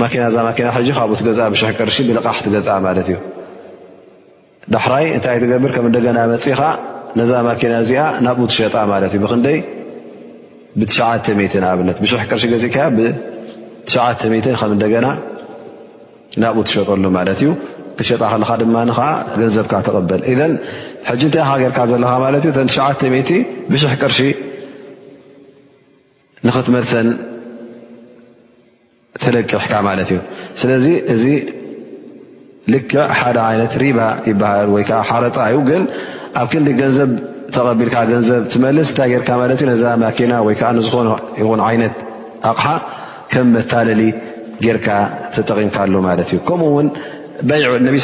[0.00, 3.16] ማና እዛ ማኪና ሕጂ ካብኡ ትገ ብሽሕ ቅርሺ ብልቓሕ ትገ ማለት እዩ
[4.74, 6.60] ዳሕራይ እንታይ ትገብር ከም ንደገና መፅኢኻ
[7.18, 9.58] ነዛ ማኪና እዚኣ ናኡ ትሸጣ ማለት እዩ ብክንደይ
[10.80, 10.82] ብ
[11.72, 13.08] ኣብነት ብሽሕ ቅርሺ ገዚእ ከ ብ
[14.60, 15.06] ከም እንደገና
[16.42, 17.48] ናብ ትሸጠሉ ማለት እዩ
[17.98, 19.06] ክሸጣ ከለካ ድማ ዓ
[19.40, 20.20] ገንዘብካ ተቀበል
[21.08, 24.18] ሕጂ እንታይ ጌርካ ዘለካ ማለት እዩ 90 ብሽሕ ቅርሺ
[26.48, 27.08] ንኽትመርሰን
[29.24, 30.18] ተለቅሕካ ማለት እዩ
[30.60, 31.24] ስለዚ እዚ
[32.72, 33.98] ልክዕ ሓደ ይነት ሪባ
[34.30, 35.82] ይበሃል ወይዓ ሓረጣ እዩ ግን
[36.40, 37.10] ኣብ ክንዲ ገንዘብ
[37.54, 40.96] ተቐቢልካ ገንዘብ ትመልስ እንታይ ጌርካ ማለት እዩ ነዛ ማኪና ወይዓ ንዝኾ
[41.42, 41.94] ይኹን ዓይነት
[42.50, 42.66] ኣቕሓ
[43.32, 44.02] ከም መታለሊ
[44.64, 44.88] ጌርካ
[45.34, 46.38] ተጠቒምካሉ ማለት እዩ
[47.40, 48.00] ይ ሓትይ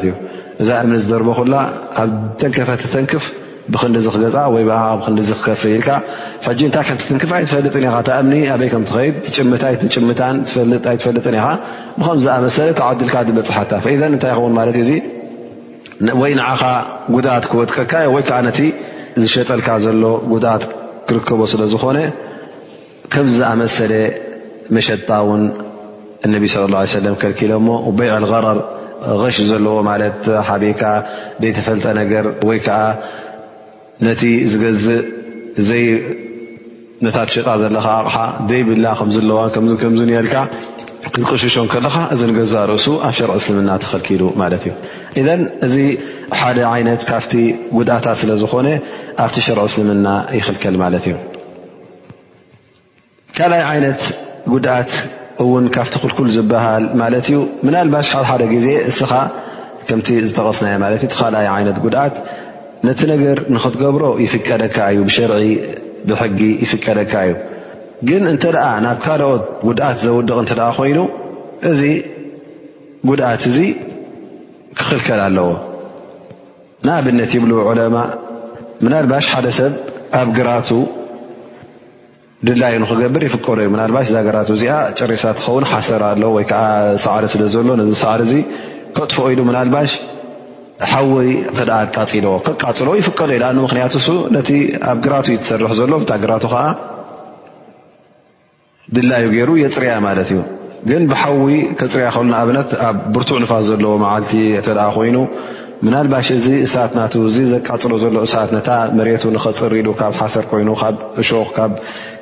[0.00, 0.14] ክገ
[0.62, 0.96] እዛ እምኒ
[1.28, 1.54] በኩላ
[2.02, 3.24] ኣብተንከፈ ተክፍ
[3.74, 4.80] ብክዲክገ
[5.40, 8.64] ክከፍል ይ ክፍ ኣፈጥ እ
[10.54, 11.20] ፈጥ
[12.24, 13.80] ዝኣሰ ተዓልካ በፅሓ ታይ
[16.02, 16.42] ኸን
[17.12, 17.92] ጉ ክወጥቀ
[19.22, 20.64] ዝሸጠልካ ዘሎ ጉድኣት
[21.08, 21.98] ክርከቦ ስለ ዝኾነ
[23.12, 23.92] ከምዝኣመሰለ
[24.76, 25.42] መሸጣ ውን
[26.26, 28.58] እነቢ ስለ ه ሰለም ከልኪሎ ሞ በይዕል ቀረር
[29.36, 30.82] ሽ ዘለዎ ማለት ሓቢካ
[31.42, 32.78] ዘይተፈልጠ ነገር ወይከዓ
[34.06, 34.22] ነቲ
[34.52, 35.90] ዝገዝእ
[37.00, 38.16] ይነታ ሸጣ ዘለካ ኣቕሓ
[38.50, 39.38] ዘይብላ ከምዝለዋ
[39.82, 40.36] ከምዝኒአልካ
[41.14, 44.62] ክቅሽሾም ከለካ እዚ ንገዛ ርእሱ ኣብ ሸርዕ እስልምና ተከልኪሉ ማለት
[45.22, 45.30] እዩ
[45.70, 45.80] እ
[46.40, 47.32] ሓደ ዓይነት ካፍቲ
[47.76, 48.68] ጉድኣታት ስለ ዝኾነ
[49.24, 51.16] ኣብቲ ሽርዒ እስልምና ይኽልከል ማለት እዩ
[53.36, 54.00] ካልኣይ ዓይነት
[54.52, 54.92] ጉድኣት
[55.42, 59.12] እውን ካብቲ ክልኩል ዝበሃል ማለት እዩ ምን ልባሽ ካ ሓደ ግዜ እስኻ
[59.88, 62.16] ከምቲ ዝተቐስናዮ ማለት እዩ ካልኣይ ዓይነት ጉድኣት
[62.88, 65.42] ነቲ ነገር ንክትገብሮ ይፍቀደካ እዩ ብሸርዒ
[66.08, 67.34] ብሕጊ ይፍቀደካ እዩ
[68.08, 71.00] ግን እንተ ደኣ ናብ ካልኦት ጉድኣት ዘውድቕ እንተ ኮይኑ
[71.70, 71.80] እዚ
[73.10, 73.58] ጉድኣት እዚ
[74.78, 75.48] ክኽልከል ኣለዎ
[76.86, 77.96] ንኣብነት ይብሉ ዕለማ
[78.84, 79.72] ምናልባሽ ሓደ ሰብ
[80.20, 80.70] ኣብ ግራቱ
[82.46, 86.62] ድላዩ ንክገብር ይፍቀዶ እዩ ምናልባሽ ዛ ገራቱ እዚኣ ጨሬሳ ክኸውን ሓሰር ኣለ ወይከዓ
[87.04, 88.32] ሰዕሪ ስለ ዘሎ ነዚ ሰዕሪ እዙ
[88.96, 89.92] ከጥፎ ኢሉ ምናልባሽ
[90.90, 94.50] ሓዊ ተ ቃፂሎዎ ከቃፅሎ ይፍቀዶ እዩ ናኣ ምክንያቱ ሱ ነቲ
[94.90, 96.62] ኣብ ግራቱ እዩትሰርሕ ዘሎ ብ ግራቱ ከዓ
[98.94, 100.40] ድላዩ ገይሩ የፅርያ ማለት እዩ
[100.88, 104.32] ግን ብሓዊ ከፅርያ ከእሉንኣብነት ኣብ ብርቱዕ ንፋስ ዘለዎ መዓልቲ
[104.66, 105.16] ተኣ ኮይኑ
[105.86, 110.96] ምናልባሽ እዚ እሳት ናት እዚ ዘቃፅሎ ዘሎ እሳት ነታ መሬቱ ንኸፅሪኢሉ ካብ ሓሰር ኮይኑ ካብ
[111.22, 111.72] እሾክ ካብ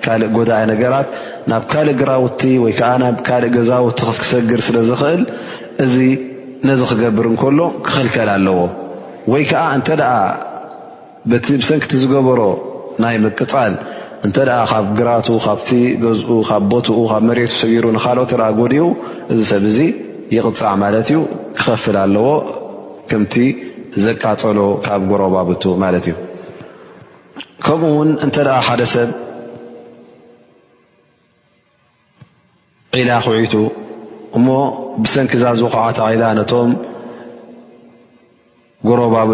[0.05, 1.09] ካልእ ጎዳእ ነገራት
[1.51, 5.23] ናብ ካልእ ግራውቲ ወይከዓ ናብ ካልእ ገዛውቲ ክክሰግር ስለ ዝኽእል
[5.85, 5.97] እዚ
[6.69, 8.59] ነዚ ክገብር እንከሎ ክኽልከል ኣለዎ
[9.33, 10.12] ወይ ከዓ እንተ ደኣ
[11.47, 12.41] ቲ ብሰንኪቲ ዝገበሮ
[13.05, 13.75] ናይ ምቅፃል
[14.27, 15.69] እንተ ኣ ካብ ግራቱ ካብቲ
[16.05, 18.85] ገዝኡ ካብ ቦትኡ ካብ መሬቱ ሰጊሩ ንካልኦ ተ ጎዲኡ
[19.33, 19.79] እዚ ሰብ እዚ
[20.35, 21.21] ይቕፃዕ ማለት እዩ
[21.61, 22.29] ክኸፍል ኣለዎ
[23.11, 23.35] ከምቲ
[24.05, 26.15] ዘቃፀሎ ካብ ጎረባብቱ ማለት እዩ
[27.67, 29.11] ከምኡ ውን እንተ ደ ሓደ ሰብ
[32.99, 33.55] ዒላ ክውዒቱ
[34.38, 34.47] እሞ
[35.03, 36.71] ብሰንኪ ዛዝ ከዓት ዒላ ነቶም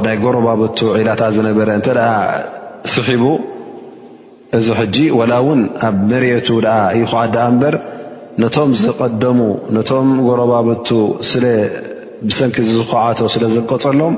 [0.06, 1.88] ናይ ጎረባብቱ ዒላታት ዝነበረ እተ
[2.94, 3.24] ስሒቡ
[4.56, 7.74] እዚ ሕጂ ወላ እውን ኣብ መሬቱ ኣ ይ ኩዓ ዳ ምበር
[8.42, 9.40] ነቶም ዝቀደሙ
[9.76, 10.88] ነቶም ጎረባብቱ
[11.30, 11.44] ስለ
[12.38, 12.56] ሰንኪ
[12.90, 14.14] ኩዓቶ ስለዘቀፀሎም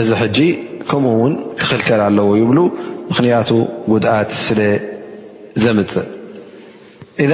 [0.00, 0.38] እዚ ሕጂ
[0.88, 2.58] ከምኡ ውን ክኽልከል ኣለዎ ይብሉ
[3.08, 3.50] ምኽንያቱ
[3.92, 6.08] ጉድኣት ስለዘምፅእ
[7.24, 7.32] ኢذ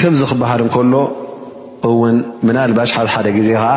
[0.00, 0.94] ከምዚ ክበሃል እከሎ
[1.88, 2.16] እውን
[2.46, 3.70] ምን ልባሽ ሓሓደ ጊዜ ከዓ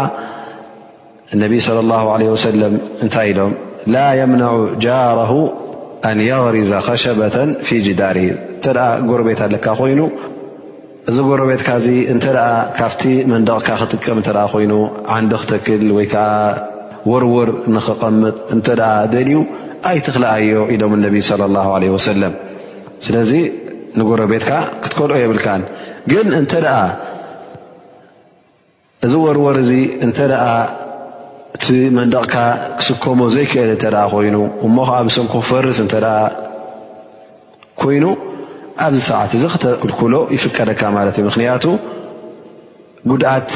[1.44, 1.68] ነቢ ص
[2.12, 3.54] ه ሰለም እንታይ ኢሎም
[3.94, 4.44] ላ يምነ
[4.86, 5.32] ጃሮ
[6.10, 7.36] ኣን غርዘ ከሸበة
[7.68, 8.66] ፊ ጅዳር እተ
[9.10, 10.00] ጎርቤት ኣለካ ኮይኑ
[11.10, 12.48] እዚ ጎረ ቤትካ እዚ እንተ ደኣ
[12.80, 14.74] ካብቲ መንደቕካ ክጥቀም እንተኣ ኮይኑ
[15.14, 16.26] ዓንዲ ክተክል ወይ ከዓ
[17.12, 19.38] ወርወር ንኽቐምጥ እንተ ኣ ደልዩ
[19.92, 22.34] ኣይትክልኣዮ ኢሎም እነቢ ስለ ላሁ ለ ወሰለም
[23.06, 23.32] ስለዚ
[24.00, 24.52] ንጎረ ቤትካ
[24.84, 25.64] ክትከልኦ የብልካን
[26.12, 26.54] ግን እንተ
[29.06, 29.72] እዚ ወርወር እዚ
[30.06, 30.46] እንተደኣ
[31.56, 31.66] እቲ
[32.00, 32.36] መንደቕካ
[32.80, 34.38] ክስከሞ ዘይክእል እንተኣ ኮይኑ
[34.68, 36.18] እሞ ከዓ ብሰምኩ ክፈርስ እንተ ደኣ
[37.84, 38.04] ኮይኑ
[38.86, 41.66] ኣብዚ ሰብዓት እዚ ክተክልክሎ ይፍቀደካ ማለት እዩ ምክንያቱ
[43.44, 43.48] ት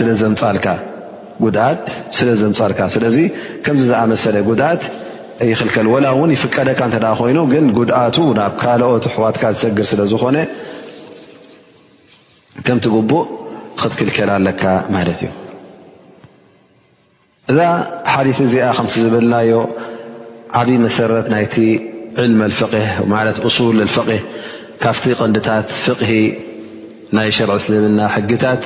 [2.18, 3.18] ስለ ዘምፃልካ ስለዚ
[3.64, 4.84] ከምዚ ዝኣመሰለ ጉድኣት
[5.52, 10.38] ይክልከል ወላ እውን ይፍቀደካ እተ ኮይኑ ግን ጉድኣቱ ናብ ካልኦት ኣሕዋትካ ዝሰግር ስለዝኾነ
[12.66, 13.26] ከምትግቡእ
[13.82, 14.64] ክትክልከል ለካ
[14.96, 15.32] ማለት እዩ
[17.54, 17.60] እዛ
[18.14, 19.52] ሓሊት እዚኣ ከም ዝብልናዮ
[20.60, 21.56] ዓብይ መሰረት ናይቲ
[22.24, 24.22] ዕልሚ ፈሕ ማለት እሱል ኣፈቀሕ
[24.84, 26.00] ካፍቲ ቐንዲታት ፍቕ
[27.16, 28.64] ናይ ሸርዕ ስልምና ሕግታት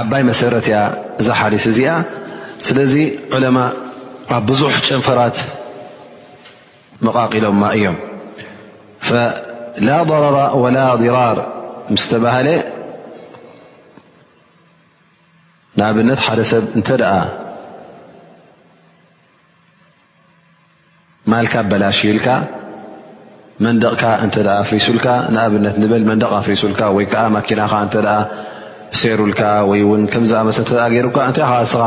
[0.00, 0.78] ዓባይ መሰረት እያ
[1.26, 1.90] ዛ ሓዲስ እዚኣ
[2.66, 2.94] ስለዚ
[3.36, 3.58] ዑለማ
[4.36, 5.38] ኣብ ብዙሕ ጨንፈራት
[7.06, 7.96] መቓቒሎማ እዮም
[9.86, 11.38] ላ ضረራ ወላ ضራር
[11.94, 12.48] ምስ ተባህለ
[15.78, 17.14] ንኣብነት ሓደ ሰብ እንተ ኣ
[21.32, 22.26] ማልካ በላሽ ልካ
[23.64, 24.36] መንደቕካ እተ
[24.68, 27.96] ፍሪሱልካ ንኣብነት ንበል መንቕ ፍሪሱልካ ወይከዓ ማኪናኻ እተ
[29.00, 29.40] ሰሩልካ
[29.70, 30.58] ወይውን ከምዝኣመሰ
[30.94, 31.84] ገይሩካ እንታይ ስኻ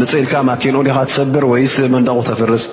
[0.00, 2.64] ንፅኢልካ ማኪንኡኻ ሰብር ወይብ መንደቁ ተፍርስ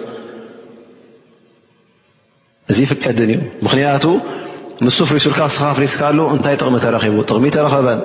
[2.72, 4.06] እዚ ፍቀድን እዩ ምክንያቱ
[4.86, 6.04] ንሱ ፍሪሱልካ ስኻ ፍሪስካ
[6.36, 8.00] እንታይ ጥቕሚ ተረቡ ጥቕሚ ተረኸበን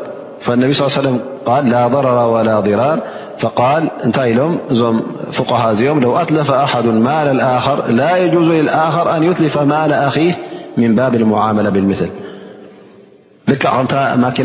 [0.65, 0.73] ነቢ
[1.07, 1.17] ለም
[1.65, 2.27] ል ላ ضረ ላ
[2.83, 3.01] ራር
[3.45, 4.97] ል እንታይ ኢሎም እዞም
[5.37, 6.73] فقሃ እዚኦም ትለፈ ኣሓ
[7.07, 7.33] ማ ር
[8.01, 8.53] ላ ዙ
[9.07, 10.11] ር يትልፈ ማ ኣ
[10.91, 12.03] ን ባብ ሙመ ብምል
[13.53, 13.57] ል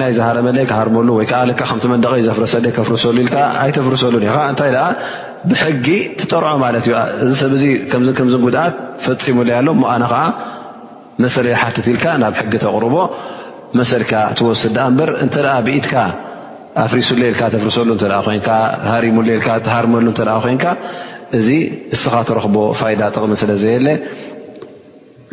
[0.02, 2.54] ና ዝሃረመ ሃርመሉ ወዓ ከ መደቐ ዘፍሰ
[2.88, 3.28] ፍርሰሉ ኢ
[3.64, 4.14] ኣይተፍርሰሉ
[4.62, 4.74] ታይ
[5.52, 5.86] ብጊ
[6.20, 6.66] ትጠርዖ
[7.22, 7.54] እ ዚ ሰብ
[8.46, 8.56] ጉት
[9.06, 10.26] ፈፂሙያ ሎ ኣነ ዓ
[11.24, 12.86] መሰሓት ኢል ናብ ጊ ተቕር
[13.80, 14.12] መሰልካ
[14.50, 14.64] ወስ
[15.34, 15.48] ተ
[15.80, 15.94] ኢትካ
[16.84, 18.50] ኣፍሪሱሌልካ ተፍርሰሉ እተ ኮይንካ
[18.92, 20.66] ሃርሙሌልካ ተሃርመሉ እተ ኮይንካ
[21.38, 21.48] እዚ
[21.96, 23.88] እስኻ ትረክቦ ፋይዳ ጥቕሚ ስለ ዘየለ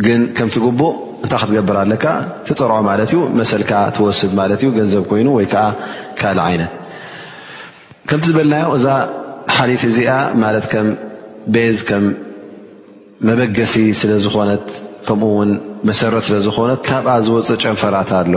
[0.06, 2.04] ግን ከምትግቡእ እንታይ ክትገብር ኣለካ
[2.48, 5.62] ትጠርዖ ማለት እዩ መሰልካ ትወስድ ማለት እዩ ገንዘብ ኮይኑ ወይ ከዓ
[6.20, 6.72] ካል ዓይነት
[8.10, 8.86] ከምቲ ዝበለናዮ እዛ
[9.56, 10.10] ሓሊት እዚኣ
[10.42, 10.86] ማለት ከም
[11.56, 12.04] ቤዝ ከም
[13.28, 14.66] መበገሲ ስለዝኾነት
[15.08, 15.50] ከምኡውን
[15.90, 18.34] መሰረት ስለዝኾነት ካብኣ ዝወፅ ጨም ፈራት ኣሎ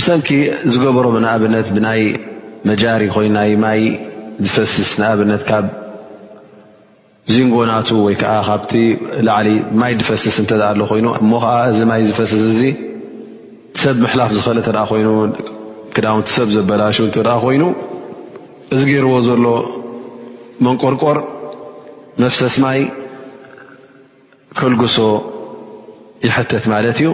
[0.00, 0.28] ብሰንኪ
[0.72, 2.00] ዝገበሮም ንኣብነት ብናይ
[2.68, 3.80] መጃሪ ኮይኑ ናይ ማይ
[4.46, 5.66] ዝፈስስ ንኣብነት ካብ
[7.34, 8.72] ዚንጎናቱ ወይ ከዓ ካብቲ
[9.26, 9.48] ላዕሊ
[9.80, 12.60] ማይ ድፈስስ እንተኣ ሎ ኮይኑ እሞ ከዓ እዚ ማይ ዝፈስስ እዙ
[13.82, 15.06] ሰብ ምሕላፍ ዝኽእል ተኣ ኮይኑ
[15.94, 17.62] ክዳውንቲ ሰብ ዘበላሹ እንተኣ ኮይኑ
[18.74, 19.44] እዚ ገይርዎ ዘሎ
[20.66, 21.18] መንቆርቆር
[22.24, 22.78] መፍሰስ ማይ
[24.58, 24.96] ክልግሶ
[26.26, 27.08] ይሕተት ማለት እዩ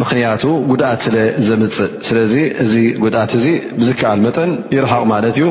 [0.00, 2.34] ምክንያቱ ጉድኣት ስለ ዘምፅእ ስለዚ
[2.64, 3.46] እዚ ጉድኣት እዚ
[3.80, 5.48] ብዝከኣል መጠን ይርሓቕ ማለት እዩ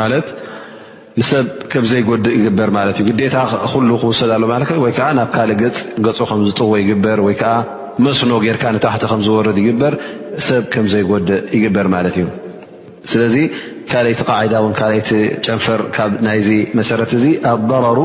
[0.00, 0.04] ማ
[1.20, 3.36] ንሰብ ከምዘይጎዲእ ይግበር ማ እ ግታ
[3.88, 5.70] ሉ ክውሰድ ሎ ለ ወዓ ናብ ካልእ ገ
[6.20, 7.54] ከዝጥዎ ይግበር ወይከዓ
[8.04, 9.94] መስኖ ጌይርካ ታሕቲ ከዝወርድ ይግበር
[10.48, 10.64] ሰብ
[11.56, 12.26] እይግበር ማት እዩ
[13.12, 13.34] ስለዚ
[13.90, 15.08] ካልእቲ ቃዒዳ ካቲ
[15.46, 16.48] ጨንፈር ካ ናይዚ
[16.80, 17.98] መሰረ እዚ ኣረሩ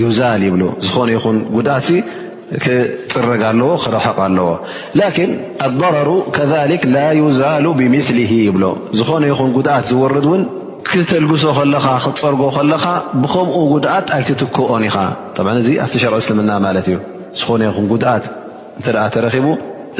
[0.00, 1.68] ይውዛል ይብሉ ዝኾነ ይኹን ጉት
[2.64, 4.48] ክፅረግ ኣለዎ ክረሓቕ ኣለዎ
[4.98, 5.30] ላን
[5.66, 6.38] ኣضረሩ ከ
[6.96, 8.64] ላ ዩዛሉ ብምሊ ይብሎ
[8.98, 10.42] ዝኾነ ይኹን ጉድኣት ዝውርድ ውን
[10.90, 12.84] ክተልግሶ ከለኻ ክፀርጎ ከለኻ
[13.22, 14.96] ብከምኡ ጉድኣት ኣይትትከኦን ኢኻ
[15.62, 16.96] እዚ ኣብቲ ሸርዕ እስልምና ማለት እዩ
[17.42, 18.24] ዝኾነ ይኹን ጉድኣት
[18.78, 19.46] እንተ ተረኺቡ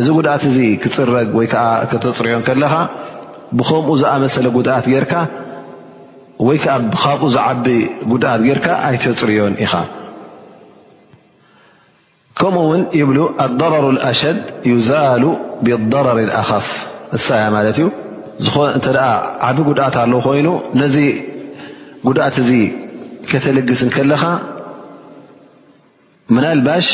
[0.00, 2.72] እዚ ጉድኣት እዚ ክፅረግ ወይከዓ ክተፅርዮን ከለኻ
[3.58, 4.68] ብከምኡ ዝኣመሰለ ጉት
[5.04, 5.10] ር
[6.46, 6.64] ወይዓ
[7.02, 7.66] ካብኡ ዝዓቢ
[8.10, 9.74] ጉድኣት ገርካ ኣይተፅርዮን ኢኻ
[12.40, 13.10] ከምኡውን ይብ
[13.44, 14.38] ኣلضረር اኣሸድ
[14.70, 15.22] ዩዛሉ
[15.66, 16.66] ብضረር ኣኻፍ
[17.16, 17.86] እሳያ ማለት እዩ
[19.48, 20.48] ዓብ ጉድት ኣለዉ ኮይኑ
[20.80, 20.96] ነዚ
[22.06, 22.50] ጉድኣት እዚ
[23.30, 24.22] ከተልግስ ከለኻ
[26.34, 26.86] ምና ልባሽ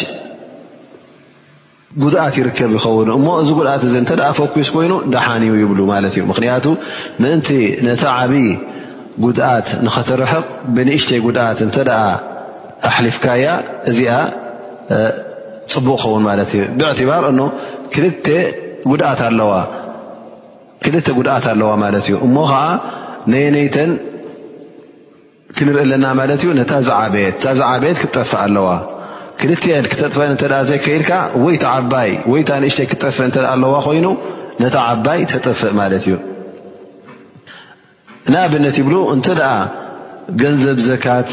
[2.03, 6.64] ጉድኣት ይርከብ ይኸውን እሞ እዚ ጉድት እተ ፈኩስ ኮይኑ ዳሓንዩ ይብሉ ማት እዩ ምክንያቱ
[7.24, 7.40] ምእን
[7.88, 8.32] ነቲ ዓብ
[9.26, 11.76] ጉድኣት ንክትርሕቕ ብንእሽተይ ጉድት እተ
[12.93, 13.45] ኣሊፍካያ
[13.90, 14.01] እዚ
[15.75, 16.01] ፅቡቅ
[18.87, 19.20] ብባር
[21.16, 22.62] ጉድኣት ኣለዋ ማ እዩ እሞ ከዓ
[23.33, 23.91] ነየነይተን
[25.57, 26.07] ክንርኢ ለና
[26.70, 28.68] ታ ዓበየት ክጠፍ ኣለዋ
[29.93, 30.18] ክተጥፈ
[30.70, 31.11] ዘክልካ
[31.43, 31.59] ይ
[32.33, 33.37] ይ ንእሽተይ ክጠፍእ
[33.75, 34.07] ዋ ይኑ
[34.75, 35.89] ታ ዓባይ ተጠፍእ ማ
[38.33, 39.29] ንኣብነት ይብሉ እተ
[40.41, 41.31] ገንዘብ ዘካት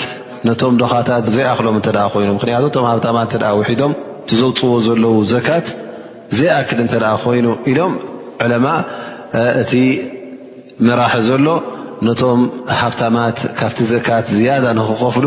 [0.62, 3.18] ቶም ዶኻታት ዘኣክሎም ይቱሃብማ
[4.40, 5.66] ዘውፅዎ ዘለው ዘካት
[6.38, 6.94] ዘይኣክል እተ
[7.24, 7.94] ኮይኑ ኢሎም
[8.46, 8.66] ዕለማ
[9.62, 9.74] እቲ
[10.88, 11.46] መራሒ ዘሎ
[12.08, 12.42] ነቶም
[12.80, 15.26] ሃብታማት ካብቲ ዘካት ዝያዳ ንክኸፍሉ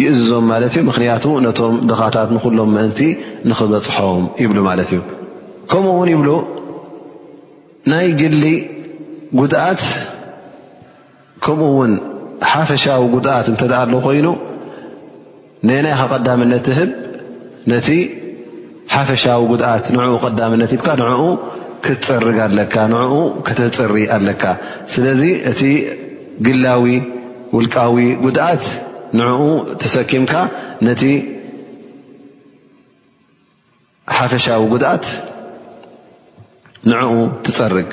[0.00, 3.00] ይእዝዞም ማለት እዩ ምክንያቱ ነቶም ድኻታት ንኩሎም ምእንቲ
[3.50, 5.00] ንክበፅሖም ይብሉ ማለት እዩ
[5.70, 6.28] ከምኡውን ይብሉ
[7.92, 8.44] ናይ ግሊ
[9.40, 9.82] ጉድኣት
[11.46, 11.92] ከምኡ ውን
[12.52, 14.26] ሓፈሻዊ ጉድኣት እተ ኣ ኮይኑ
[15.68, 16.90] ነይ ናይ ካ ቀዳምነት እህብ
[18.94, 21.22] ሓፈሻዊ ጉድኣት ንኡ ቅዳምነት ብካ ንዕኡ
[21.86, 23.12] ክትፅርግ ኣለካ ንኡ
[23.46, 24.42] ክተፅሪ ኣለካ
[24.92, 25.20] ስለዚ
[25.50, 25.60] እቲ
[26.46, 26.84] ግላዊ
[27.56, 28.64] ውልቃዊ ጉድኣት
[29.20, 29.42] ንዕኡ
[29.82, 30.32] ተሰኪምካ
[30.86, 31.02] ነቲ
[34.18, 35.06] ሓፈሻዊ ጉድኣት
[36.92, 37.12] ንዕኡ
[37.46, 37.88] ትፀርግ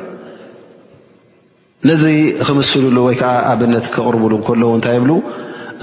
[1.90, 2.04] ነዚ
[2.48, 5.12] ክምስሉሉ ወይከዓ ኣብነት ክቕርቡሉ እከለዉ እንታይ ይብሉ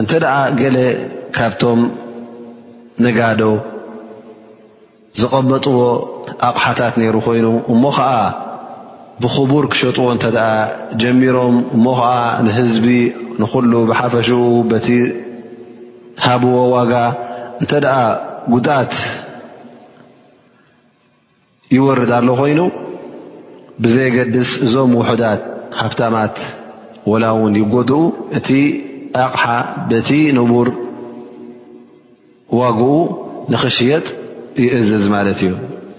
[0.01, 0.77] እንተ ደኣ ገለ
[1.37, 1.81] ካብቶም
[3.05, 3.41] ነጋዶ
[5.23, 5.79] ዝቐበጥዎ
[6.49, 8.13] ኣቕሓታት ነይሩ ኮይኑ እሞ ከዓ
[9.23, 10.49] ብኽቡር ክሸጥዎ እንተ ደኣ
[11.03, 12.09] ጀሚሮም እሞ ከዓ
[12.47, 12.87] ንህዝቢ
[13.41, 14.41] ንኹሉ ብሓፈሽኡ
[14.71, 14.89] በቲ
[16.25, 16.93] ሃብዎ ዋጋ
[17.63, 17.99] እንተ ደኣ
[18.55, 18.95] ጉዳት
[21.77, 22.59] ይወርድ ኣሎ ኾይኑ
[23.85, 25.43] ብዘይገድስ እዞም ውሑዳት
[25.79, 26.37] ሃብታማት
[27.13, 28.03] ወላ ውን ይጎድኡ
[28.41, 28.49] እቲ
[29.23, 29.45] ኣቕሓ
[29.89, 30.69] በቲ ንቡር
[32.61, 32.91] ዋግኡ
[33.53, 34.07] ንኽሽየጥ
[34.63, 35.43] ይእዝ ማት እዩ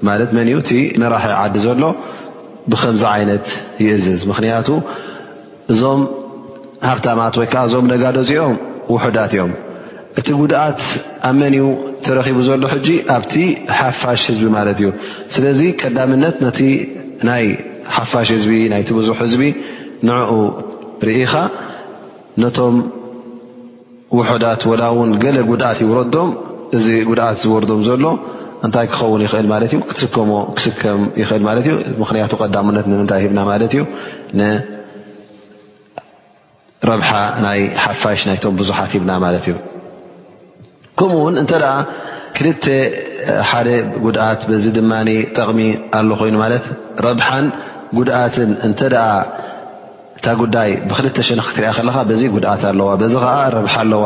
[0.08, 0.70] ማለት መን እ እቲ
[1.02, 1.84] መራሒ ዓዲ ዘሎ
[2.72, 3.46] ብከምዚ ዓይነት
[3.86, 4.68] ይእዝዝ ምክንያቱ
[5.74, 6.02] እዞም
[6.90, 8.56] ሃብታማት ወይ ከዓ እዞም ነጋዶ እዚኦም
[8.94, 9.52] ውሑዳት እዮም
[10.20, 10.80] እቲ ጉድኣት
[11.30, 11.64] ኣብ መን እ
[12.06, 13.34] ተረኺቡ ዘሎ ሕጂ ኣብቲ
[13.80, 14.90] ሓፋሽ ህዝቢ ማለት እዩ
[15.36, 16.60] ስለዚ ቀዳምነት ነቲ
[17.30, 17.46] ናይ
[17.96, 19.42] ሓፋሽ ህዝቢ ናይቲ ብዙሕ ህዝቢ
[20.10, 20.32] ንዕኡ
[21.08, 21.34] ርኢኻ
[22.44, 22.76] ነቶም
[24.18, 26.30] ውሑዳት ወላ እውን ገለ ጉድኣት ይውረዶም
[26.78, 28.04] እዚ ጉድኣት ዝወርዶም ዘሎ
[28.66, 33.72] እንታይ ክኸውን ይኽእል ማለት እ ክትስከሞ ክስከም ይኽእል ማለት እ ምክንያቱ ቀዳምነት ንምንታይ ሂብና ማለት
[33.76, 33.82] እዩ
[34.40, 37.10] ንረብሓ
[37.46, 39.56] ናይ ሓፋሽ ናይቶም ብዙሓት ሂብና ማለት እዩ
[41.00, 41.66] ከምኡ ውን እንተ ደ
[42.38, 42.66] ክልተ
[43.50, 43.68] ሓደ
[44.06, 44.92] ጉድዓት በዚ ድማ
[45.38, 45.60] ጠቕሚ
[46.00, 46.64] ኣሎ ኮይኑ ማለት
[47.08, 47.46] ረብሓን
[47.98, 48.82] ጉድዓትን እንተ
[50.20, 54.06] እታ ጉዳይ ብክልተ ሸነክ ክትሪያ ከለካ በዚ ጉድዓት ኣለዋ ዚ ከዓ ረብሓ ኣለዋ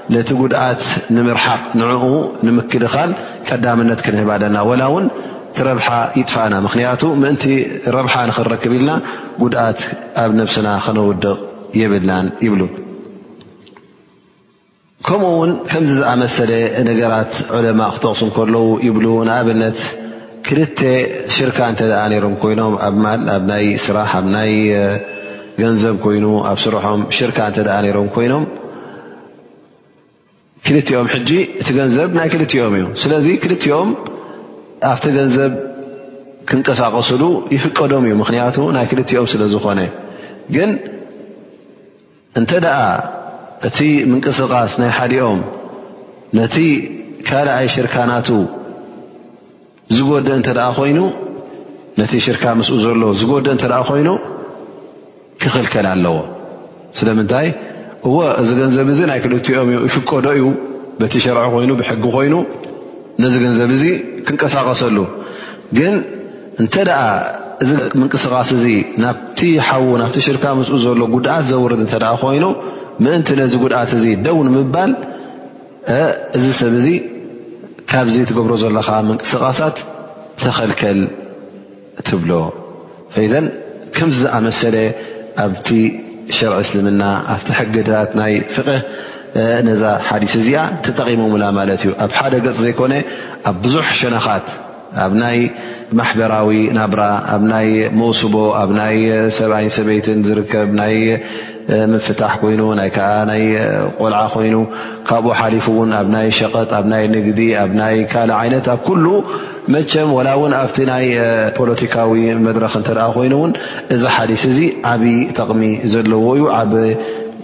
[0.13, 0.81] ነቲ ጉድኣት
[1.15, 2.03] ንምርሓቅ ንዕኡ
[2.45, 3.11] ንምክልኻል
[3.47, 5.05] ቀዳምነት ክንህባለና ወላ እውን
[5.57, 5.87] ትረብሓ
[6.19, 7.43] ይጥፋእና ምክንያቱ ምእንቲ
[7.95, 8.91] ረብሓ ንክረክብ ኢልና
[9.41, 9.79] ጉድኣት
[10.23, 11.37] ኣብ ነብስና ክነውድቕ
[11.81, 12.61] የብልናን ይብሉ
[15.07, 16.51] ከምኡ ውን ከምዚ ዝኣመሰለ
[16.89, 19.79] ነገራት ዕለማ ክተቕሱ ን ከለዉ ይብሉ ንኣብነት
[20.47, 20.79] ክልተ
[21.35, 24.51] ሽርካ እንተደኣ ነይሮም ኮይኖም ኣማኣብ ናይ ስራሕ ኣብ ናይ
[25.61, 28.43] ገንዘብ ኮይኑ ኣብ ስራሖም ሽርካ እንተደኣ ነይሮም ኮይኖም
[30.67, 31.31] ክልቲኦም ሕጂ
[31.61, 33.89] እቲ ገንዘብ ናይ ክልቲኦም እዩ ስለዚ ክልትኦም
[34.91, 35.53] ኣብቲ ገንዘብ
[36.49, 37.23] ክንቀሳቐስሉ
[37.55, 39.79] ይፍቀዶም እዩ ምክንያቱ ናይ ክልቲኦም ስለ ዝኾነ
[40.55, 40.71] ግን
[42.39, 42.77] እንተ ደኣ
[43.67, 43.77] እቲ
[44.11, 45.41] ምንቅስቓስ ናይ ሓዲኦም
[46.39, 46.55] ነቲ
[47.29, 48.29] ካልኣይ ሽርካናቱ
[49.95, 50.99] ዝጎደ እንተ ደኣ ኮይኑ
[51.99, 54.09] ነቲ ሽርካ ምስኡ ዘሎ ዝጎደ እንተኣ ኮይኑ
[55.41, 56.17] ክኽልከል ኣለዎ
[56.99, 57.47] ስለምንታይ
[58.09, 60.45] እዎ እዚ ገንዘብ እዚ ናይ ክልትኦም እ እሽቀዶ እዩ
[61.01, 62.35] በቲ ሸርዐ ኮይኑ ብሕጊ ኮይኑ
[63.21, 63.83] ነዚ ገንዘብ እዚ
[64.27, 64.97] ክንቀሳቀሰሉ
[65.77, 65.93] ግን
[66.61, 67.01] እንተ ደኣ
[67.63, 68.65] እዚ ምንቅስቃስ እዚ
[69.03, 71.93] ናብቲ ሓዉ ናብቲ ሽርካ ምስኡ ዘሎ ጉድኣት ዘውርድ እተ
[72.23, 72.45] ኮይኑ
[73.03, 74.91] ምእንቲ ነዚ ጉድኣት እዚ ደው ንምባል
[76.37, 76.87] እዚ ሰብ ዚ
[77.91, 79.77] ካብዚ ትገብሮ ዘለካ ምንቅስቓሳት
[80.43, 80.99] ተከልከል
[82.07, 82.31] ትብሎ
[83.13, 83.45] ፈይን
[83.95, 84.75] ከምዝኣመሰለ
[85.43, 85.51] ኣብ
[86.37, 87.03] ሸርዕ እስልምና
[87.35, 88.81] ኣብቲ ሕግድታት ናይ ፍቅህ
[89.67, 92.93] ነዛ ሓዲስ እዚኣ ክጠቂሙምላ ማለት እዩ ኣብ ሓደ ገፅ ዘይኮነ
[93.49, 94.45] ኣብ ብዙሕ ሸነኻት
[95.03, 95.37] ኣብ ናይ
[95.97, 97.01] ማሕበራዊ ናብራ
[97.35, 97.67] ኣብ ናይ
[97.99, 98.97] መስቦ ኣብ ናይ
[99.37, 100.95] ሰብኣይን ሰበይትን ዝርከብ ናይ
[101.91, 103.43] ምፍታሕ ኮይኑ ናይ ከዓ ናይ
[103.99, 104.55] ቆልዓ ኮይኑ
[105.09, 109.05] ካብኡ ሓሊፉ እውን ኣብ ናይ ሸቐጥ ኣብ ናይ ንግዲ ኣብ ናይ ካልእ ዓይነት ኣብ ኩሉ
[109.73, 111.05] መቸም ወላ ውን ኣብቲ ናይ
[111.57, 112.11] ፖለቲካዊ
[112.49, 113.51] መድረክ እንተኣ ኮይኑ እውን
[113.95, 114.59] እዚ ሓሊስ እዚ
[114.93, 115.63] ዓብዪ ጠቕሚ
[115.93, 116.71] ዘለዎ እዩ ዓብ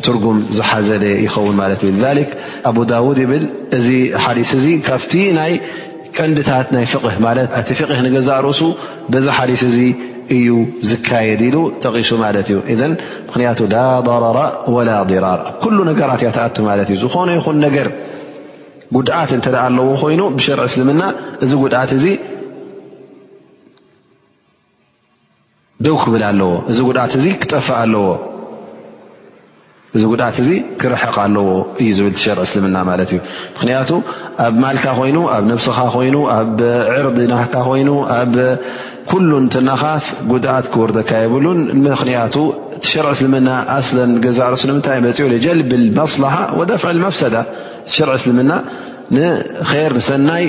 [0.06, 1.94] ትርጉም ዝሓዘለ ይኸውን ማለት እዩ
[2.70, 3.46] ኣብ ዳውድ ይብል
[3.78, 3.88] እዚ
[4.24, 5.14] ሓሊስ እዚ ካብቲ
[5.52, 5.56] ይ
[6.16, 8.62] ቅንዲታት ናይ ፍህ ማለት እቲ ፍቅህ ንገዛርእሱ
[9.14, 9.78] በዛ ሓዲስ እዚ
[10.36, 10.48] እዩ
[10.92, 12.76] ዝካየድ ኢሉ ጠቂሱ ማለት እዩ እ
[13.28, 13.78] ምክንያቱ ላ
[14.08, 14.40] ضረራ
[14.76, 14.90] ወላ
[15.26, 17.90] ራር ኩሉ ነገራት እያተኣቱ ማለት እዩ ዝኾነ ይኹን ነገር
[18.96, 21.02] ጉድዓት እንተደኣ ኣለዎ ኮይኑ ብሽር እስልምና
[21.46, 22.06] እዚ ጉድዓት እዚ
[25.86, 28.06] ደው ክብል ኣለዎ እዚ ጉድዓት እዚ ክጠፍእ ኣለዎ
[29.98, 30.50] እዚ ጉድት እዚ
[30.82, 31.48] ክርሐቕ ኣለዎ
[31.86, 33.18] እዩ ብ ሸር ስልምና ማት እዩ
[33.56, 33.90] ምክንያቱ
[34.46, 35.78] ኣብ ማልካ ኮይኑ ኣብ ነብስኻ
[36.08, 36.60] ይኑ ኣብ
[36.98, 37.90] ዕርዲ ናካ ኮይኑ
[39.12, 39.20] ኩ
[39.54, 42.36] ትናኻስ ጉድኣት ክወርካ የብሉን ምቱ
[42.90, 46.34] ሸር እስልምና ኣለን ገዛርሱ ምይ ኡ ጀልብ መላሓ
[46.72, 47.22] ደፍ መፍሰ
[48.10, 48.52] ር እልምና
[49.18, 49.52] ንር
[50.00, 50.46] ንሰናይ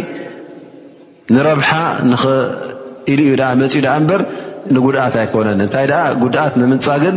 [1.37, 1.71] ንረብሓ
[3.13, 3.35] ኢሉ ዩ
[3.87, 4.15] ኡ በ
[4.77, 5.87] ንጉድት ኣይኮነን እታይ
[6.23, 7.17] ጉድት ንምንፃግን